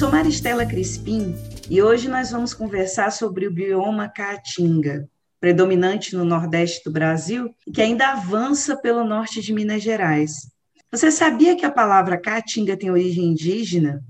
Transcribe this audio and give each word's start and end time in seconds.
sou 0.00 0.10
Maristela 0.10 0.64
Crispim 0.64 1.34
e 1.68 1.82
hoje 1.82 2.08
nós 2.08 2.30
vamos 2.30 2.54
conversar 2.54 3.12
sobre 3.12 3.46
o 3.46 3.52
bioma 3.52 4.08
Caatinga, 4.08 5.06
predominante 5.38 6.16
no 6.16 6.24
Nordeste 6.24 6.82
do 6.82 6.90
Brasil 6.90 7.54
e 7.66 7.70
que 7.70 7.82
ainda 7.82 8.12
avança 8.12 8.74
pelo 8.78 9.04
norte 9.04 9.42
de 9.42 9.52
Minas 9.52 9.82
Gerais. 9.82 10.50
Você 10.90 11.10
sabia 11.10 11.54
que 11.54 11.66
a 11.66 11.70
palavra 11.70 12.16
Caatinga 12.16 12.78
tem 12.78 12.90
origem 12.90 13.26
indígena? 13.26 14.02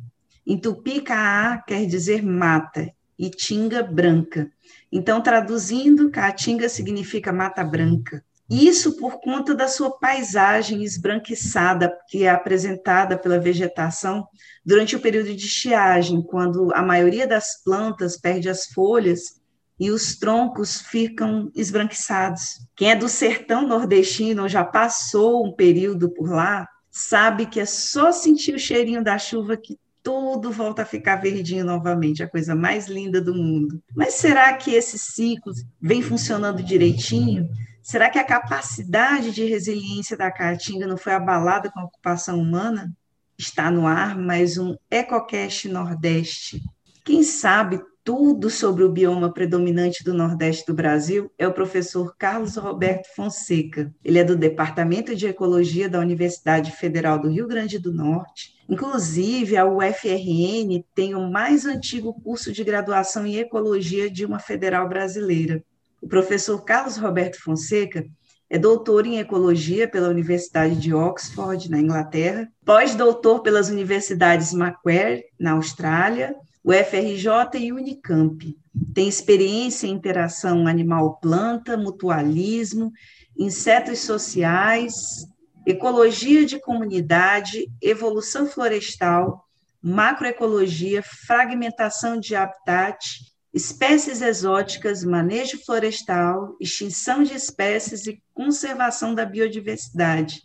Em 0.46 0.56
tupi, 0.56 1.00
Caá 1.00 1.58
quer 1.58 1.84
dizer 1.86 2.22
mata 2.22 2.88
e 3.18 3.29
tinga 3.29 3.82
branca. 3.82 4.48
Então, 4.93 5.20
traduzindo, 5.20 6.09
Caatinga 6.09 6.68
significa 6.68 7.32
mata 7.32 7.64
branca. 7.64 8.25
Isso 8.50 8.96
por 8.96 9.20
conta 9.20 9.54
da 9.54 9.68
sua 9.68 9.96
paisagem 9.96 10.82
esbranquiçada, 10.82 11.96
que 12.08 12.24
é 12.24 12.28
apresentada 12.30 13.16
pela 13.16 13.38
vegetação 13.38 14.27
durante 14.66 14.96
o 14.96 15.00
período 15.00 15.32
de 15.32 15.46
estiagem, 15.46 16.20
quando 16.20 16.74
a 16.74 16.82
maioria 16.82 17.28
das 17.28 17.62
plantas 17.62 18.18
perde 18.18 18.48
as 18.48 18.66
folhas 18.66 19.41
e 19.78 19.91
os 19.92 20.16
troncos 20.18 20.80
ficam 20.80 21.48
esbranquiçados. 21.55 22.66
Quem 22.74 22.91
é 22.91 22.96
do 22.96 23.08
sertão 23.08 23.66
nordestino 23.66 24.42
ou 24.42 24.48
já 24.48 24.64
passou 24.64 25.46
um 25.46 25.55
período 25.55 26.10
por 26.10 26.28
lá, 26.28 26.66
sabe 26.91 27.46
que 27.46 27.60
é 27.60 27.64
só 27.64 28.10
sentir 28.10 28.55
o 28.55 28.58
cheirinho 28.58 29.05
da 29.05 29.16
chuva 29.16 29.56
que 29.56 29.78
tudo 30.02 30.50
volta 30.50 30.82
a 30.82 30.86
ficar 30.86 31.16
verdinho 31.16 31.64
novamente, 31.64 32.22
a 32.22 32.28
coisa 32.28 32.55
mais 32.55 32.88
linda 32.88 33.20
do 33.20 33.34
mundo. 33.34 33.80
Mas 33.94 34.14
será 34.14 34.52
que 34.55 34.74
esse 34.74 34.98
ciclo 34.98 35.52
vem 35.80 36.02
funcionando 36.02 36.62
direitinho? 36.62 37.48
Será 37.83 38.11
que 38.11 38.19
a 38.19 38.25
capacidade 38.25 39.33
de 39.33 39.45
resiliência 39.45 40.16
da 40.16 40.30
caatinga 40.30 40.87
não 40.87 40.98
foi 40.98 41.15
abalada 41.15 41.70
com 41.70 41.80
a 41.80 41.84
ocupação 41.84 42.39
humana? 42.39 42.93
Está 43.39 43.70
no 43.70 43.87
ar 43.87 44.19
mais 44.19 44.59
um 44.59 44.77
EcoCast 44.91 45.66
Nordeste. 45.69 46.62
Quem 47.03 47.22
sabe 47.22 47.81
tudo 48.05 48.50
sobre 48.50 48.84
o 48.84 48.92
bioma 48.92 49.33
predominante 49.33 50.05
do 50.05 50.12
Nordeste 50.12 50.67
do 50.67 50.75
Brasil 50.75 51.33
é 51.39 51.48
o 51.48 51.55
professor 51.55 52.14
Carlos 52.19 52.56
Roberto 52.56 53.06
Fonseca. 53.14 53.94
Ele 54.05 54.19
é 54.19 54.25
do 54.25 54.37
Departamento 54.37 55.17
de 55.17 55.27
Ecologia 55.27 55.89
da 55.89 56.00
Universidade 56.00 56.72
Federal 56.72 57.19
do 57.19 57.31
Rio 57.31 57.47
Grande 57.47 57.78
do 57.78 57.92
Norte. 57.92 58.55
Inclusive, 58.69 59.56
a 59.56 59.65
UFRN 59.67 60.84
tem 60.94 61.15
o 61.15 61.31
mais 61.31 61.65
antigo 61.65 62.12
curso 62.12 62.53
de 62.53 62.62
graduação 62.62 63.27
em 63.27 63.37
ecologia 63.37 64.11
de 64.11 64.25
uma 64.27 64.39
federal 64.39 64.87
brasileira. 64.87 65.65
O 66.01 66.09
professor 66.09 66.65
Carlos 66.65 66.97
Roberto 66.97 67.41
Fonseca 67.43 68.05
é 68.48 68.59
doutor 68.59 69.06
em 69.06 69.19
ecologia 69.19 69.89
pela 69.89 70.09
Universidade 70.09 70.75
de 70.75 70.93
Oxford, 70.93 71.70
na 71.70 71.79
Inglaterra, 71.79 72.51
pós-doutor 72.65 73.43
pelas 73.43 73.69
universidades 73.69 74.53
Macquarie, 74.53 75.25
na 75.39 75.53
Austrália, 75.53 76.34
o 76.65 76.73
FRJ 76.73 77.59
e 77.59 77.73
Unicamp. 77.73 78.56
Tem 78.93 79.09
experiência 79.09 79.87
em 79.87 79.93
interação 79.93 80.67
animal-planta, 80.67 81.77
mutualismo, 81.77 82.93
insetos 83.39 84.01
sociais, 84.01 85.27
ecologia 85.67 86.45
de 86.45 86.59
comunidade, 86.59 87.71
evolução 87.81 88.47
florestal, 88.47 89.47
macroecologia, 89.83 91.03
fragmentação 91.03 92.19
de 92.19 92.34
habitat, 92.34 93.30
espécies 93.53 94.23
exóticas, 94.23 95.05
manejo 95.05 95.59
florestal, 95.65 96.56
extinção 96.61 97.23
de 97.23 97.34
espécies 97.34 98.06
e 98.06 98.23
conservação 98.33 99.15
da 99.15 99.25
biodiversidade. 99.25 100.43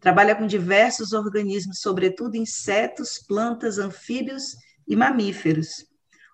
Trabalha 0.00 0.34
com 0.34 0.46
diversos 0.46 1.12
organismos, 1.12 1.80
sobretudo 1.80 2.36
insetos, 2.36 3.18
plantas, 3.18 3.78
anfíbios 3.78 4.56
e 4.88 4.96
mamíferos. 4.96 5.86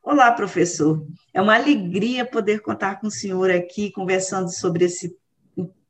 Olá, 0.03 0.31
professor. 0.33 1.05
É 1.33 1.41
uma 1.41 1.55
alegria 1.55 2.25
poder 2.25 2.61
contar 2.61 3.00
com 3.00 3.06
o 3.06 3.11
senhor 3.11 3.50
aqui 3.50 3.91
conversando 3.91 4.50
sobre 4.53 4.84
esse 4.84 5.16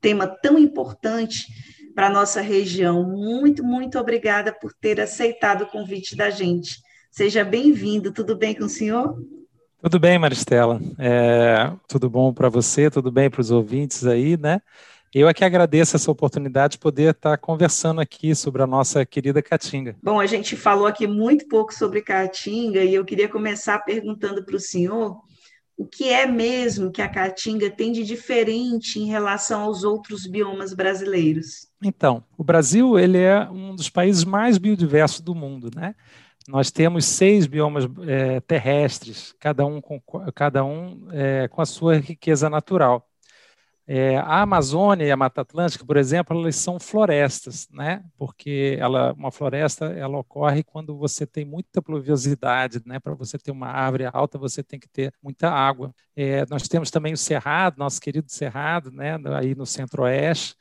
tema 0.00 0.26
tão 0.26 0.58
importante 0.58 1.46
para 1.94 2.06
a 2.06 2.10
nossa 2.10 2.40
região. 2.40 3.02
Muito, 3.04 3.64
muito 3.64 3.98
obrigada 3.98 4.52
por 4.52 4.72
ter 4.72 5.00
aceitado 5.00 5.62
o 5.62 5.66
convite 5.66 6.16
da 6.16 6.30
gente. 6.30 6.80
Seja 7.10 7.44
bem-vindo. 7.44 8.12
Tudo 8.12 8.36
bem 8.36 8.54
com 8.54 8.64
o 8.64 8.68
senhor? 8.68 9.16
Tudo 9.82 9.98
bem, 9.98 10.16
Maristela. 10.16 10.80
É, 10.96 11.72
tudo 11.88 12.08
bom 12.08 12.32
para 12.32 12.48
você, 12.48 12.88
tudo 12.88 13.10
bem 13.10 13.28
para 13.28 13.40
os 13.40 13.50
ouvintes 13.50 14.06
aí, 14.06 14.36
né? 14.36 14.60
Eu 15.12 15.28
é 15.28 15.34
que 15.34 15.44
agradeço 15.44 15.96
essa 15.96 16.08
oportunidade 16.08 16.74
de 16.74 16.78
poder 16.78 17.10
estar 17.10 17.36
conversando 17.36 18.00
aqui 18.00 18.32
sobre 18.32 18.62
a 18.62 18.66
nossa 18.66 19.04
querida 19.04 19.42
Caatinga. 19.42 19.96
Bom, 20.00 20.20
a 20.20 20.26
gente 20.26 20.54
falou 20.54 20.86
aqui 20.86 21.08
muito 21.08 21.48
pouco 21.48 21.74
sobre 21.74 22.00
Caatinga 22.00 22.84
e 22.84 22.94
eu 22.94 23.04
queria 23.04 23.28
começar 23.28 23.80
perguntando 23.80 24.44
para 24.44 24.54
o 24.54 24.60
senhor 24.60 25.20
o 25.76 25.84
que 25.84 26.08
é 26.08 26.26
mesmo 26.26 26.92
que 26.92 27.02
a 27.02 27.08
Caatinga 27.08 27.68
tem 27.68 27.90
de 27.90 28.04
diferente 28.04 29.00
em 29.00 29.06
relação 29.06 29.62
aos 29.62 29.82
outros 29.82 30.28
biomas 30.28 30.72
brasileiros. 30.72 31.66
Então, 31.82 32.22
o 32.38 32.44
Brasil 32.44 32.96
ele 32.96 33.18
é 33.18 33.50
um 33.50 33.74
dos 33.74 33.90
países 33.90 34.22
mais 34.22 34.58
biodiversos 34.58 35.20
do 35.20 35.34
mundo, 35.34 35.70
né? 35.74 35.96
Nós 36.48 36.70
temos 36.70 37.04
seis 37.04 37.46
biomas 37.46 37.84
é, 38.06 38.40
terrestres, 38.40 39.34
cada 39.38 39.64
um, 39.64 39.80
com, 39.80 40.00
cada 40.34 40.64
um 40.64 41.08
é, 41.12 41.48
com 41.48 41.60
a 41.60 41.66
sua 41.66 41.96
riqueza 41.96 42.50
natural. 42.50 43.08
É, 43.86 44.16
a 44.18 44.42
Amazônia 44.42 45.04
e 45.04 45.10
a 45.10 45.16
Mata 45.16 45.40
Atlântica, 45.40 45.84
por 45.84 45.96
exemplo, 45.96 46.38
elas 46.38 46.54
são 46.56 46.78
florestas, 46.78 47.68
né? 47.70 48.04
Porque 48.16 48.76
ela, 48.78 49.12
uma 49.12 49.32
floresta 49.32 49.86
ela 49.86 50.18
ocorre 50.18 50.62
quando 50.62 50.96
você 50.96 51.26
tem 51.26 51.44
muita 51.44 51.82
pluviosidade, 51.82 52.80
né? 52.86 53.00
Para 53.00 53.14
você 53.14 53.36
ter 53.36 53.50
uma 53.50 53.66
árvore 53.68 54.04
alta, 54.12 54.38
você 54.38 54.62
tem 54.62 54.78
que 54.78 54.88
ter 54.88 55.12
muita 55.20 55.50
água. 55.50 55.92
É, 56.14 56.46
nós 56.48 56.68
temos 56.68 56.90
também 56.90 57.12
o 57.12 57.16
Cerrado, 57.16 57.78
nosso 57.78 58.00
querido 58.00 58.30
Cerrado, 58.30 58.90
né? 58.92 59.16
Aí 59.36 59.54
no 59.54 59.66
Centro-Oeste, 59.66 60.56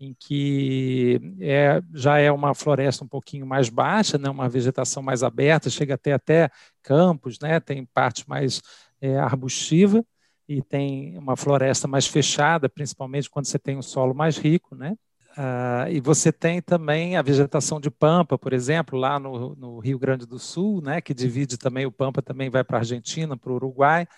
em 0.00 0.16
que 0.18 1.20
é, 1.40 1.82
já 1.92 2.18
é 2.18 2.32
uma 2.32 2.54
floresta 2.54 3.04
um 3.04 3.08
pouquinho 3.08 3.46
mais 3.46 3.68
baixa, 3.68 4.16
né? 4.16 4.30
Uma 4.30 4.48
vegetação 4.48 5.02
mais 5.02 5.22
aberta, 5.22 5.68
chega 5.68 5.94
até 5.94 6.12
até 6.14 6.50
campos, 6.82 7.38
né? 7.38 7.60
Tem 7.60 7.84
parte 7.84 8.28
mais 8.28 8.62
é, 9.00 9.18
arbustiva 9.18 10.04
e 10.48 10.62
tem 10.62 11.16
uma 11.18 11.36
floresta 11.36 11.86
mais 11.86 12.06
fechada, 12.06 12.68
principalmente 12.68 13.28
quando 13.30 13.46
você 13.46 13.58
tem 13.58 13.76
um 13.76 13.82
solo 13.82 14.14
mais 14.14 14.38
rico, 14.38 14.74
né? 14.74 14.96
Uh, 15.32 15.88
e 15.88 16.00
você 16.00 16.32
tem 16.32 16.60
também 16.60 17.16
a 17.16 17.22
vegetação 17.22 17.80
de 17.80 17.88
pampa, 17.88 18.36
por 18.36 18.52
exemplo, 18.52 18.98
lá 18.98 19.18
no, 19.18 19.54
no, 19.54 19.78
Rio 19.78 19.98
Grande 19.98 20.26
do 20.26 20.40
Sul, 20.40 20.82
né, 20.82 21.00
que 21.00 21.14
divide 21.14 21.56
também 21.56 21.86
o 21.86 21.92
pampa 21.92 22.20
também 22.20 22.50
vai 22.50 22.64
para 22.64 22.78
a 22.78 22.80
Argentina, 22.80 23.36
para 23.36 23.52
o 23.52 23.54
Uruguai, 23.54 24.08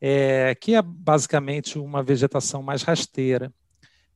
é, 0.00 0.54
que 0.54 0.74
é 0.74 0.82
basicamente 0.82 1.78
uma 1.80 2.02
vegetação 2.02 2.62
mais 2.62 2.82
rasteira. 2.82 3.52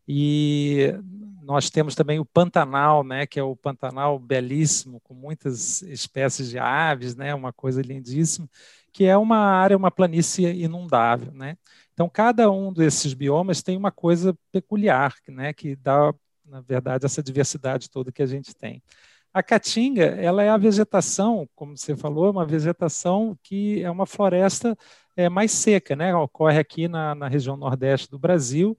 E 0.06 0.94
nós 1.42 1.70
temos 1.70 1.94
também 1.94 2.18
o 2.18 2.24
Pantanal, 2.24 3.02
né, 3.02 3.26
que 3.26 3.38
é 3.38 3.42
o 3.42 3.56
Pantanal 3.56 4.18
belíssimo, 4.18 5.00
com 5.00 5.14
muitas 5.14 5.82
espécies 5.82 6.50
de 6.50 6.58
aves, 6.58 7.16
né, 7.16 7.34
uma 7.34 7.52
coisa 7.52 7.82
lindíssima 7.82 8.48
que 8.92 9.04
é 9.04 9.16
uma 9.16 9.38
área, 9.38 9.76
uma 9.76 9.90
planície 9.90 10.46
inundável, 10.46 11.32
né? 11.32 11.56
Então, 11.92 12.08
cada 12.08 12.50
um 12.50 12.72
desses 12.72 13.14
biomas 13.14 13.62
tem 13.62 13.76
uma 13.76 13.90
coisa 13.90 14.36
peculiar, 14.50 15.14
né, 15.28 15.52
que 15.52 15.76
dá, 15.76 16.12
na 16.44 16.60
verdade, 16.60 17.06
essa 17.06 17.22
diversidade 17.22 17.90
toda 17.90 18.12
que 18.12 18.22
a 18.22 18.26
gente 18.26 18.54
tem. 18.54 18.82
A 19.32 19.42
caatinga, 19.42 20.04
ela 20.04 20.42
é 20.42 20.48
a 20.48 20.56
vegetação, 20.56 21.48
como 21.54 21.76
você 21.76 21.96
falou, 21.96 22.30
uma 22.32 22.44
vegetação 22.44 23.38
que 23.42 23.80
é 23.82 23.90
uma 23.90 24.06
floresta 24.06 24.76
é, 25.16 25.28
mais 25.28 25.52
seca, 25.52 25.94
né? 25.94 26.14
Ocorre 26.14 26.58
aqui 26.58 26.88
na, 26.88 27.14
na 27.14 27.28
região 27.28 27.56
nordeste 27.56 28.10
do 28.10 28.18
Brasil, 28.18 28.76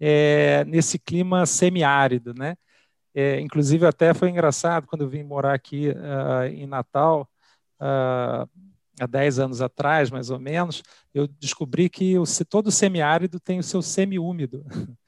é, 0.00 0.64
nesse 0.64 0.98
clima 0.98 1.46
semiárido, 1.46 2.34
né? 2.34 2.56
É, 3.14 3.40
inclusive, 3.40 3.86
até 3.86 4.14
foi 4.14 4.30
engraçado 4.30 4.86
quando 4.86 5.02
eu 5.02 5.08
vim 5.08 5.22
morar 5.22 5.54
aqui 5.54 5.90
uh, 5.90 6.46
em 6.46 6.66
Natal, 6.66 7.28
uh, 7.80 8.48
há 9.00 9.06
10 9.06 9.38
anos 9.38 9.60
atrás, 9.60 10.10
mais 10.10 10.30
ou 10.30 10.38
menos, 10.38 10.82
eu 11.12 11.26
descobri 11.26 11.88
que 11.88 12.18
o, 12.18 12.24
todo 12.48 12.70
semiárido 12.70 13.40
tem 13.40 13.58
o 13.58 13.62
seu 13.62 13.82
semiúmido. 13.82 14.64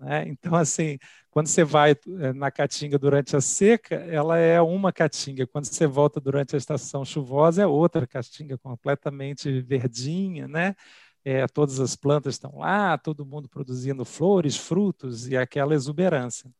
Né? 0.00 0.28
Então, 0.28 0.54
assim, 0.54 0.96
quando 1.28 1.48
você 1.48 1.64
vai 1.64 1.90
eh, 1.90 2.32
na 2.32 2.52
caatinga 2.52 2.96
durante 2.96 3.34
a 3.36 3.40
seca, 3.40 3.96
ela 3.96 4.38
é 4.38 4.60
uma 4.60 4.92
caatinga. 4.92 5.44
Quando 5.44 5.64
você 5.64 5.88
volta 5.88 6.20
durante 6.20 6.54
a 6.54 6.56
estação 6.56 7.04
chuvosa, 7.04 7.62
é 7.62 7.66
outra 7.66 8.06
caatinga 8.06 8.56
completamente 8.58 9.60
verdinha, 9.60 10.46
né? 10.46 10.76
É, 11.24 11.46
todas 11.46 11.80
as 11.80 11.94
plantas 11.96 12.34
estão 12.34 12.58
lá, 12.58 12.96
todo 12.96 13.26
mundo 13.26 13.48
produzindo 13.48 14.04
flores, 14.04 14.56
frutos 14.56 15.28
e 15.28 15.36
aquela 15.36 15.74
exuberância. 15.74 16.50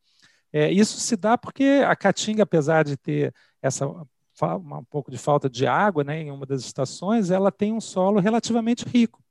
É, 0.51 0.71
isso 0.71 0.99
se 0.99 1.15
dá 1.15 1.37
porque 1.37 1.83
a 1.85 1.95
caatinga, 1.95 2.43
apesar 2.43 2.83
de 2.83 2.97
ter 2.97 3.33
essa 3.61 3.87
um 3.87 4.83
pouco 4.85 5.11
de 5.11 5.17
falta 5.17 5.49
de 5.49 5.67
água 5.67 6.03
né, 6.03 6.21
em 6.21 6.31
uma 6.31 6.45
das 6.45 6.61
estações, 6.61 7.29
ela 7.29 7.51
tem 7.51 7.73
um 7.73 7.81
solo 7.81 8.19
relativamente 8.19 8.85
rico. 8.85 9.21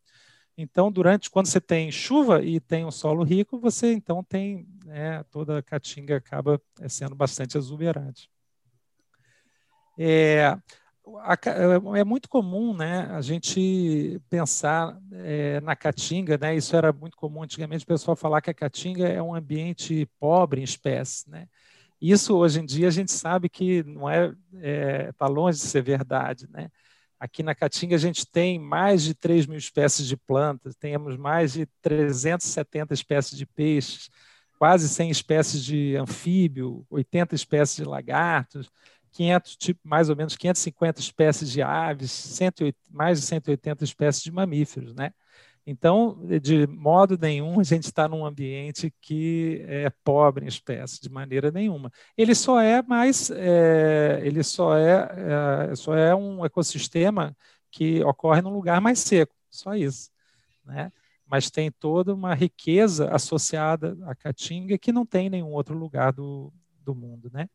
Então, 0.56 0.90
durante 0.90 1.30
quando 1.30 1.46
você 1.46 1.60
tem 1.60 1.90
chuva 1.90 2.42
e 2.42 2.58
tem 2.58 2.84
um 2.84 2.90
solo 2.90 3.22
rico, 3.22 3.58
você 3.58 3.92
então 3.92 4.24
tem 4.24 4.66
né, 4.84 5.22
toda 5.30 5.58
a 5.58 5.62
caatinga 5.62 6.16
acaba 6.16 6.60
é, 6.80 6.88
sendo 6.88 7.14
bastante 7.14 7.56
exuberante. 7.56 8.28
É, 9.96 10.56
é 11.96 12.04
muito 12.04 12.28
comum 12.28 12.76
né, 12.76 13.08
a 13.10 13.20
gente 13.20 14.20
pensar 14.28 14.98
é, 15.12 15.60
na 15.60 15.76
Caatinga, 15.76 16.38
né, 16.38 16.56
isso 16.56 16.74
era 16.74 16.92
muito 16.92 17.16
comum 17.16 17.42
antigamente, 17.42 17.84
o 17.84 17.86
pessoal 17.86 18.16
falar 18.16 18.40
que 18.40 18.50
a 18.50 18.54
Caatinga 18.54 19.06
é 19.06 19.22
um 19.22 19.34
ambiente 19.34 20.06
pobre 20.18 20.60
em 20.60 20.64
espécies. 20.64 21.26
Né? 21.26 21.46
Isso, 22.00 22.36
hoje 22.36 22.60
em 22.60 22.66
dia, 22.66 22.88
a 22.88 22.92
gente 22.92 23.12
sabe 23.12 23.48
que 23.48 23.82
não 23.82 24.08
é, 24.08 24.26
está 24.26 24.36
é, 24.60 25.12
tá 25.12 25.26
longe 25.26 25.58
de 25.58 25.64
ser 25.64 25.82
verdade. 25.82 26.48
Né? 26.50 26.70
Aqui 27.18 27.42
na 27.42 27.54
Caatinga 27.54 27.96
a 27.96 27.98
gente 27.98 28.24
tem 28.24 28.58
mais 28.58 29.02
de 29.02 29.14
3 29.14 29.46
mil 29.46 29.58
espécies 29.58 30.06
de 30.06 30.16
plantas, 30.16 30.76
temos 30.76 31.16
mais 31.16 31.52
de 31.52 31.66
370 31.82 32.94
espécies 32.94 33.36
de 33.36 33.44
peixes, 33.44 34.08
quase 34.56 34.88
100 34.88 35.10
espécies 35.10 35.64
de 35.64 35.96
anfíbio, 35.96 36.86
80 36.90 37.34
espécies 37.34 37.76
de 37.76 37.84
lagartos, 37.84 38.70
500, 39.12 39.56
tipo, 39.56 39.80
mais 39.84 40.10
ou 40.10 40.16
menos 40.16 40.36
550 40.36 41.00
espécies 41.00 41.50
de 41.50 41.62
aves, 41.62 42.10
108, 42.10 42.76
mais 42.90 43.20
de 43.20 43.26
180 43.26 43.84
espécies 43.84 44.22
de 44.22 44.30
mamíferos, 44.30 44.94
né? 44.94 45.12
Então, 45.70 46.18
de 46.40 46.66
modo 46.66 47.18
nenhum, 47.20 47.60
a 47.60 47.62
gente 47.62 47.84
está 47.84 48.08
num 48.08 48.24
ambiente 48.24 48.90
que 49.02 49.62
é 49.68 49.90
pobre 50.02 50.46
em 50.46 50.48
espécies, 50.48 50.98
de 50.98 51.10
maneira 51.10 51.50
nenhuma. 51.50 51.92
Ele 52.16 52.34
só 52.34 52.58
é 52.58 52.80
mais, 52.80 53.30
é, 53.30 54.18
ele 54.24 54.42
só 54.42 54.78
é, 54.78 55.70
é, 55.70 55.76
só 55.76 55.94
é 55.94 56.14
um 56.14 56.42
ecossistema 56.42 57.36
que 57.70 58.02
ocorre 58.02 58.40
num 58.40 58.48
lugar 58.48 58.80
mais 58.80 59.00
seco, 59.00 59.34
só 59.50 59.74
isso, 59.74 60.10
né? 60.64 60.90
Mas 61.26 61.50
tem 61.50 61.70
toda 61.70 62.14
uma 62.14 62.34
riqueza 62.34 63.10
associada 63.10 63.94
à 64.06 64.14
caatinga 64.14 64.78
que 64.78 64.90
não 64.90 65.04
tem 65.04 65.26
em 65.26 65.30
nenhum 65.30 65.52
outro 65.52 65.76
lugar 65.76 66.14
do, 66.14 66.50
do 66.82 66.94
mundo, 66.94 67.30
né? 67.30 67.46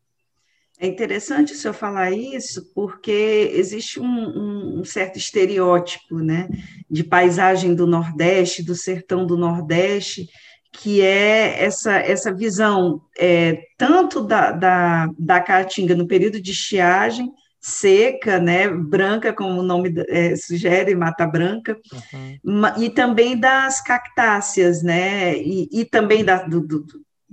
É 0.78 0.86
interessante 0.86 1.52
o 1.52 1.56
senhor 1.56 1.74
falar 1.74 2.10
isso, 2.10 2.70
porque 2.74 3.52
existe 3.54 4.00
um, 4.00 4.80
um, 4.80 4.84
certo 4.84 5.16
estereótipo 5.16 6.18
né, 6.18 6.48
de 6.90 7.04
paisagem 7.04 7.74
do 7.74 7.86
Nordeste, 7.86 8.62
do 8.62 8.74
sertão 8.74 9.24
do 9.24 9.36
Nordeste, 9.36 10.26
que 10.72 11.00
é 11.00 11.62
essa, 11.62 11.92
essa 11.98 12.34
visão 12.34 13.00
é, 13.16 13.62
tanto 13.78 14.20
da, 14.20 14.50
da, 14.50 15.08
da 15.16 15.40
caatinga 15.40 15.94
no 15.94 16.08
período 16.08 16.40
de 16.40 16.50
estiagem, 16.50 17.30
seca, 17.60 18.38
né, 18.38 18.68
branca, 18.68 19.32
como 19.32 19.60
o 19.60 19.62
nome 19.62 19.94
é, 20.08 20.34
sugere, 20.36 20.94
mata 20.94 21.26
branca, 21.26 21.78
uhum. 21.92 22.82
e 22.82 22.90
também 22.90 23.38
das 23.38 23.80
cactáceas, 23.80 24.82
né, 24.82 25.38
e, 25.38 25.68
e 25.72 25.84
também 25.84 26.24
da, 26.24 26.42
do, 26.42 26.60
do, 26.60 26.84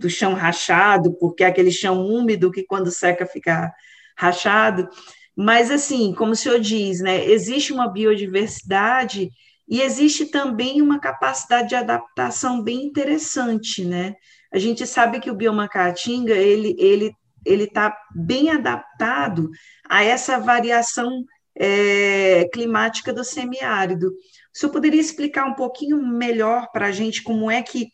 do 0.01 0.09
chão 0.09 0.33
rachado, 0.33 1.13
porque 1.19 1.43
é 1.43 1.47
aquele 1.47 1.71
chão 1.71 2.05
úmido 2.05 2.51
que 2.51 2.63
quando 2.63 2.91
seca 2.91 3.25
fica 3.25 3.71
rachado. 4.17 4.89
Mas, 5.35 5.71
assim, 5.71 6.13
como 6.13 6.33
o 6.33 6.35
senhor 6.35 6.59
diz, 6.59 6.99
né, 6.99 7.25
existe 7.25 7.71
uma 7.71 7.87
biodiversidade 7.87 9.29
e 9.69 9.81
existe 9.81 10.25
também 10.25 10.81
uma 10.81 10.99
capacidade 10.99 11.69
de 11.69 11.75
adaptação 11.75 12.61
bem 12.61 12.83
interessante, 12.83 13.85
né? 13.85 14.15
A 14.53 14.59
gente 14.59 14.85
sabe 14.85 15.21
que 15.21 15.31
o 15.31 15.35
bioma 15.35 15.69
caatinga, 15.69 16.33
ele 16.33 16.75
ele 16.77 17.13
ele 17.45 17.63
está 17.63 17.95
bem 18.13 18.51
adaptado 18.51 19.49
a 19.89 20.03
essa 20.03 20.37
variação 20.37 21.23
é, 21.55 22.47
climática 22.53 23.13
do 23.13 23.23
semiárido. 23.23 24.07
O 24.53 24.57
senhor 24.57 24.71
poderia 24.71 24.99
explicar 24.99 25.45
um 25.45 25.55
pouquinho 25.55 25.97
melhor 26.05 26.67
para 26.71 26.87
a 26.87 26.91
gente 26.91 27.23
como 27.23 27.49
é 27.49 27.61
que 27.63 27.87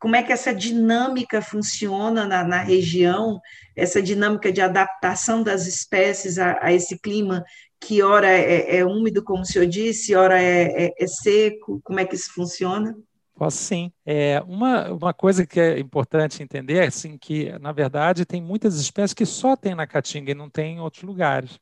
como 0.00 0.16
é 0.16 0.22
que 0.22 0.32
essa 0.32 0.54
dinâmica 0.54 1.42
funciona 1.42 2.26
na, 2.26 2.42
na 2.42 2.58
região, 2.58 3.38
essa 3.76 4.02
dinâmica 4.02 4.50
de 4.50 4.62
adaptação 4.62 5.42
das 5.42 5.66
espécies 5.66 6.38
a, 6.38 6.58
a 6.60 6.72
esse 6.72 6.98
clima 6.98 7.44
que 7.78 8.02
ora 8.02 8.28
é, 8.28 8.78
é, 8.78 8.84
úmido, 8.84 9.22
como 9.22 9.42
o 9.42 9.44
senhor 9.44 9.66
disse, 9.66 10.14
ora 10.14 10.40
é, 10.40 10.86
é, 10.86 10.94
é, 10.98 11.06
seco, 11.06 11.80
como 11.84 12.00
é 12.00 12.06
que 12.06 12.14
isso 12.14 12.32
funciona? 12.32 12.96
Posso 13.34 13.58
sim. 13.58 13.92
É, 14.04 14.42
uma, 14.46 14.90
uma 14.90 15.14
coisa 15.14 15.46
que 15.46 15.60
é 15.60 15.78
importante 15.78 16.42
entender 16.42 16.76
é 16.76 16.86
assim, 16.86 17.16
que, 17.16 17.58
na 17.58 17.72
verdade, 17.72 18.26
tem 18.26 18.40
muitas 18.40 18.78
espécies 18.80 19.14
que 19.14 19.24
só 19.24 19.54
tem 19.54 19.74
na 19.74 19.86
Caatinga 19.86 20.32
e 20.32 20.34
não 20.34 20.48
tem 20.48 20.76
em 20.76 20.80
outros 20.80 21.02
lugares. 21.02 21.58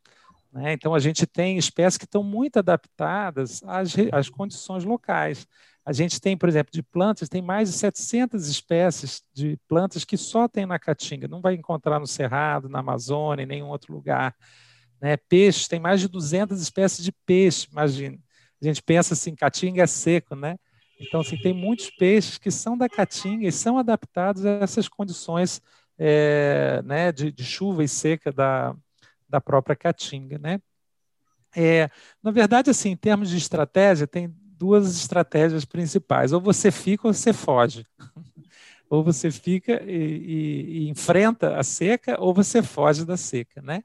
Né? 0.52 0.72
Então, 0.72 0.94
a 0.94 0.98
gente 0.98 1.26
tem 1.26 1.56
espécies 1.56 1.98
que 1.98 2.04
estão 2.04 2.22
muito 2.22 2.58
adaptadas 2.58 3.62
às, 3.64 3.94
às 4.12 4.28
condições 4.28 4.84
locais. 4.84 5.46
A 5.88 5.92
gente 5.94 6.20
tem, 6.20 6.36
por 6.36 6.50
exemplo, 6.50 6.70
de 6.70 6.82
plantas, 6.82 7.30
tem 7.30 7.40
mais 7.40 7.70
de 7.70 7.78
700 7.78 8.46
espécies 8.46 9.22
de 9.32 9.58
plantas 9.66 10.04
que 10.04 10.18
só 10.18 10.46
tem 10.46 10.66
na 10.66 10.78
Caatinga, 10.78 11.26
não 11.26 11.40
vai 11.40 11.54
encontrar 11.54 11.98
no 11.98 12.06
Cerrado, 12.06 12.68
na 12.68 12.80
Amazônia, 12.80 13.44
em 13.44 13.46
nenhum 13.46 13.68
outro 13.68 13.94
lugar. 13.94 14.36
Né? 15.00 15.16
Peixes, 15.16 15.66
tem 15.66 15.80
mais 15.80 15.98
de 15.98 16.06
200 16.06 16.60
espécies 16.60 17.02
de 17.02 17.10
peixe, 17.10 17.68
imagine. 17.72 18.20
A 18.60 18.66
gente 18.66 18.82
pensa 18.82 19.14
assim, 19.14 19.34
Caatinga 19.34 19.82
é 19.82 19.86
seco, 19.86 20.36
né? 20.36 20.58
Então, 21.00 21.22
assim, 21.22 21.38
tem 21.38 21.54
muitos 21.54 21.88
peixes 21.88 22.36
que 22.36 22.50
são 22.50 22.76
da 22.76 22.86
Caatinga 22.86 23.48
e 23.48 23.52
são 23.52 23.78
adaptados 23.78 24.44
a 24.44 24.50
essas 24.60 24.88
condições 24.90 25.62
é, 25.96 26.82
né, 26.84 27.10
de, 27.10 27.32
de, 27.32 27.44
chuva 27.44 27.82
e 27.82 27.88
seca 27.88 28.30
da, 28.30 28.76
da 29.26 29.40
própria 29.40 29.74
Caatinga, 29.74 30.36
né? 30.36 30.60
É, 31.56 31.88
na 32.22 32.30
verdade, 32.30 32.68
assim, 32.68 32.90
em 32.90 32.96
termos 32.96 33.30
de 33.30 33.38
estratégia, 33.38 34.06
tem 34.06 34.36
duas 34.58 34.96
estratégias 34.96 35.64
principais: 35.64 36.32
ou 36.32 36.40
você 36.40 36.70
fica 36.70 37.06
ou 37.06 37.14
você 37.14 37.32
foge. 37.32 37.86
ou 38.90 39.04
você 39.04 39.30
fica 39.30 39.82
e, 39.84 39.92
e, 39.92 40.78
e, 40.78 40.88
enfrenta 40.88 41.56
a 41.56 41.62
seca, 41.62 42.16
ou 42.18 42.32
você 42.32 42.62
foge 42.62 43.04
da 43.04 43.16
seca, 43.16 43.60
né? 43.60 43.82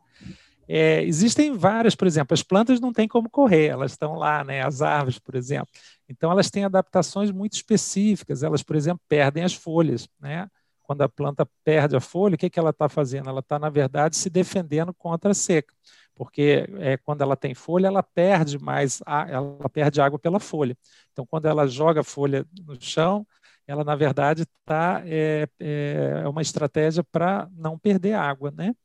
É, 0.65 1.03
existem 1.03 1.51
várias, 1.51 1.93
por 1.93 2.07
exemplo, 2.07 2.33
as 2.33 2.41
plantas 2.41 2.79
não 2.79 2.93
têm 2.93 3.05
como 3.05 3.29
correr, 3.29 3.67
elas 3.67 3.91
estão 3.91 4.15
lá, 4.15 4.45
né? 4.45 4.65
As 4.65 4.81
árvores, 4.81 5.19
por 5.19 5.35
exemplo. 5.35 5.67
Então, 6.07 6.31
elas 6.31 6.49
têm 6.49 6.63
adaptações 6.63 7.31
muito 7.31 7.53
específicas. 7.53 8.43
Elas, 8.43 8.63
por 8.63 8.77
exemplo, 8.77 9.01
perdem 9.09 9.43
as 9.43 9.53
folhas, 9.53 10.07
né? 10.21 10.47
Quando 10.81 11.01
a 11.01 11.09
planta 11.09 11.45
perde 11.65 11.97
a 11.97 11.99
folha, 11.99 12.35
o 12.35 12.37
que, 12.37 12.49
que 12.49 12.59
ela 12.59 12.69
está 12.69 12.87
fazendo? 12.87 13.29
Ela 13.29 13.41
está, 13.41 13.59
na 13.59 13.69
verdade, 13.69 14.15
se 14.15 14.29
defendendo 14.29 14.93
contra 14.93 15.31
a 15.31 15.33
seca 15.33 15.73
porque 16.15 16.67
é, 16.79 16.97
quando 16.97 17.21
ela 17.21 17.35
tem 17.35 17.53
folha, 17.53 17.87
ela 17.87 18.03
perde 18.03 18.59
mais, 18.59 19.01
ela 19.27 19.69
perde 19.69 20.01
água 20.01 20.19
pela 20.19 20.39
folha. 20.39 20.77
Então, 21.11 21.25
quando 21.25 21.47
ela 21.47 21.67
joga 21.67 22.01
a 22.01 22.03
folha 22.03 22.45
no 22.65 22.79
chão, 22.79 23.25
ela 23.67 23.83
na 23.83 23.95
verdade 23.95 24.43
está 24.43 25.01
é, 25.05 25.47
é, 25.59 26.21
é 26.23 26.27
uma 26.27 26.41
estratégia 26.41 27.03
para 27.03 27.49
não 27.51 27.77
perder 27.79 28.13
água, 28.13 28.51
né? 28.51 28.75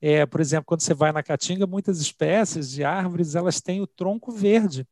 É, 0.00 0.26
por 0.26 0.40
exemplo, 0.40 0.64
quando 0.66 0.80
você 0.80 0.94
vai 0.94 1.12
na 1.12 1.22
caatinga, 1.22 1.66
muitas 1.66 2.00
espécies 2.00 2.70
de 2.70 2.84
árvores 2.84 3.34
elas 3.36 3.60
têm 3.60 3.80
o 3.80 3.86
tronco 3.86 4.32
verde. 4.32 4.86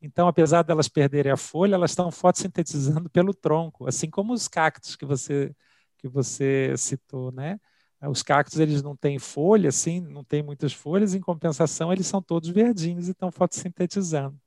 Então, 0.00 0.28
apesar 0.28 0.62
delas 0.62 0.88
perderem 0.88 1.32
a 1.32 1.36
folha, 1.36 1.74
elas 1.74 1.90
estão 1.92 2.10
fotossintetizando 2.10 3.10
pelo 3.10 3.34
tronco, 3.34 3.86
assim 3.86 4.10
como 4.10 4.32
os 4.32 4.48
cactos 4.48 4.96
que 4.96 5.04
você 5.06 5.54
que 5.98 6.08
você 6.08 6.74
citou, 6.76 7.32
né? 7.32 7.58
É, 8.04 8.08
os 8.08 8.22
cactos 8.22 8.60
eles 8.60 8.82
não 8.82 8.94
têm 8.94 9.18
folha, 9.18 9.70
assim, 9.70 10.00
não 10.00 10.22
tem 10.22 10.42
muitas 10.42 10.72
folhas, 10.74 11.14
em 11.14 11.20
compensação 11.20 11.90
eles 11.92 12.06
são 12.06 12.20
todos 12.20 12.50
verdinhos 12.50 13.08
e 13.08 13.12
estão 13.12 13.32
fotossintetizando. 13.32 14.38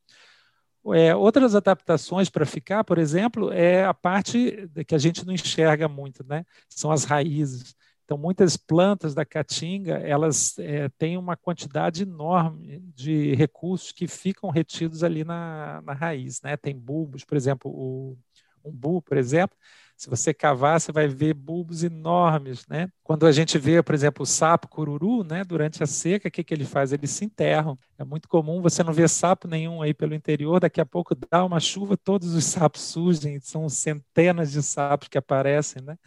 É, 0.94 1.14
outras 1.14 1.54
adaptações 1.54 2.30
para 2.30 2.46
ficar, 2.46 2.84
por 2.84 2.98
exemplo, 2.98 3.52
é 3.52 3.84
a 3.84 3.92
parte 3.92 4.70
que 4.86 4.94
a 4.94 4.98
gente 4.98 5.26
não 5.26 5.34
enxerga 5.34 5.88
muito, 5.88 6.24
né? 6.24 6.44
São 6.68 6.90
as 6.90 7.04
raízes. 7.04 7.74
Então, 8.04 8.16
muitas 8.16 8.56
plantas 8.56 9.12
da 9.12 9.24
caatinga, 9.24 9.96
elas 9.98 10.58
é, 10.58 10.88
têm 10.96 11.18
uma 11.18 11.36
quantidade 11.36 12.04
enorme 12.04 12.80
de 12.94 13.34
recursos 13.34 13.92
que 13.92 14.06
ficam 14.06 14.48
retidos 14.50 15.02
ali 15.04 15.24
na, 15.24 15.82
na 15.82 15.92
raiz, 15.92 16.40
né? 16.42 16.56
Tem 16.56 16.74
bulbos, 16.74 17.24
por 17.24 17.36
exemplo, 17.36 17.70
o 17.70 18.16
umbu, 18.64 19.02
por 19.02 19.18
exemplo, 19.18 19.58
se 19.98 20.08
você 20.08 20.32
cavar, 20.32 20.80
você 20.80 20.92
vai 20.92 21.08
ver 21.08 21.34
bulbos 21.34 21.82
enormes, 21.82 22.64
né? 22.68 22.88
Quando 23.02 23.26
a 23.26 23.32
gente 23.32 23.58
vê, 23.58 23.82
por 23.82 23.96
exemplo, 23.96 24.22
o 24.22 24.26
sapo 24.26 24.68
cururu, 24.68 25.24
né, 25.24 25.42
durante 25.42 25.82
a 25.82 25.86
seca, 25.86 26.28
o 26.28 26.30
que, 26.30 26.44
que 26.44 26.54
ele 26.54 26.64
faz? 26.64 26.92
Eles 26.92 27.10
se 27.10 27.24
enterram. 27.24 27.76
É 27.98 28.04
muito 28.04 28.28
comum 28.28 28.62
você 28.62 28.84
não 28.84 28.92
ver 28.92 29.08
sapo 29.08 29.48
nenhum 29.48 29.82
aí 29.82 29.92
pelo 29.92 30.14
interior, 30.14 30.60
daqui 30.60 30.80
a 30.80 30.86
pouco 30.86 31.16
dá 31.16 31.44
uma 31.44 31.58
chuva, 31.58 31.96
todos 31.96 32.32
os 32.32 32.44
sapos 32.44 32.82
surgem, 32.82 33.40
são 33.40 33.68
centenas 33.68 34.52
de 34.52 34.62
sapos 34.62 35.08
que 35.08 35.18
aparecem, 35.18 35.82
né? 35.82 35.98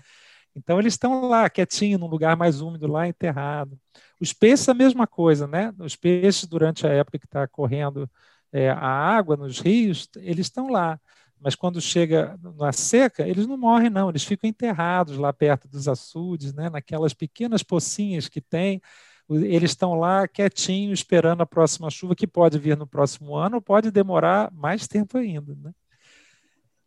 Então 0.55 0.79
eles 0.79 0.93
estão 0.93 1.27
lá, 1.27 1.49
quietinho, 1.49 1.97
num 1.99 2.07
lugar 2.07 2.37
mais 2.37 2.61
úmido, 2.61 2.87
lá 2.87 3.07
enterrado. 3.07 3.77
Os 4.21 4.31
peixes 4.31 4.69
a 4.69 4.73
mesma 4.73 5.05
coisa, 5.05 5.47
né? 5.47 5.73
Os 5.79 5.97
peixes, 5.97 6.45
durante 6.45 6.87
a 6.87 6.89
época 6.91 7.19
que 7.19 7.25
está 7.25 7.45
correndo 7.45 8.09
é, 8.53 8.69
a 8.69 8.77
água 8.79 9.35
nos 9.35 9.59
rios, 9.59 10.09
eles 10.17 10.47
estão 10.47 10.69
lá. 10.69 10.99
Mas 11.41 11.55
quando 11.55 11.81
chega 11.81 12.39
na 12.57 12.71
seca, 12.71 13.27
eles 13.27 13.47
não 13.47 13.57
morrem, 13.57 13.89
não, 13.89 14.09
eles 14.09 14.23
ficam 14.23 14.47
enterrados 14.47 15.17
lá 15.17 15.33
perto 15.33 15.67
dos 15.67 15.87
açudes, 15.87 16.53
né, 16.53 16.69
naquelas 16.69 17.13
pequenas 17.13 17.63
pocinhas 17.63 18.29
que 18.29 18.39
tem. 18.39 18.79
Eles 19.27 19.71
estão 19.71 19.95
lá 19.95 20.27
quietinhos, 20.27 20.99
esperando 20.99 21.41
a 21.41 21.45
próxima 21.45 21.89
chuva, 21.89 22.15
que 22.15 22.27
pode 22.27 22.59
vir 22.59 22.77
no 22.77 22.85
próximo 22.85 23.35
ano, 23.35 23.55
ou 23.55 23.61
pode 23.61 23.89
demorar 23.89 24.51
mais 24.51 24.87
tempo 24.87 25.17
ainda. 25.17 25.55
Né? 25.55 25.71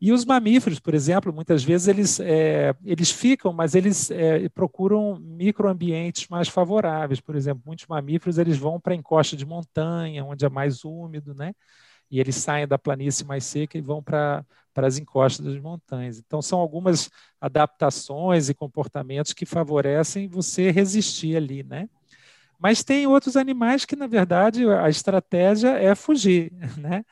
E 0.00 0.12
os 0.12 0.24
mamíferos, 0.24 0.78
por 0.78 0.94
exemplo, 0.94 1.32
muitas 1.32 1.64
vezes 1.64 1.88
eles, 1.88 2.20
é, 2.20 2.74
eles 2.84 3.10
ficam, 3.10 3.52
mas 3.52 3.74
eles 3.74 4.10
é, 4.10 4.48
procuram 4.50 5.18
microambientes 5.18 6.28
mais 6.28 6.46
favoráveis. 6.46 7.20
Por 7.20 7.34
exemplo, 7.34 7.62
muitos 7.64 7.86
mamíferos 7.86 8.38
eles 8.38 8.58
vão 8.58 8.78
para 8.78 8.92
a 8.92 8.96
encosta 8.96 9.36
de 9.36 9.46
montanha, 9.46 10.24
onde 10.24 10.44
é 10.44 10.48
mais 10.48 10.84
úmido, 10.84 11.34
né? 11.34 11.54
E 12.14 12.20
eles 12.20 12.36
saem 12.36 12.64
da 12.64 12.78
planície 12.78 13.26
mais 13.26 13.42
seca 13.42 13.76
e 13.76 13.80
vão 13.80 14.00
para, 14.00 14.46
as 14.76 14.98
encostas 14.98 15.44
das 15.44 15.60
montanhas. 15.60 16.16
Então, 16.16 16.40
são 16.40 16.60
algumas 16.60 17.10
adaptações 17.40 18.48
e 18.48 18.54
comportamentos 18.54 19.32
que 19.32 19.44
favorecem 19.44 20.28
você 20.28 20.70
resistir 20.70 21.36
ali, 21.36 21.64
né? 21.64 21.88
Mas 22.56 22.84
tem 22.84 23.04
outros 23.08 23.36
animais 23.36 23.84
que, 23.84 23.96
na 23.96 24.06
verdade, 24.06 24.64
a 24.70 24.88
estratégia 24.88 25.70
é 25.70 25.92
fugir, 25.96 26.52
né? 26.78 27.04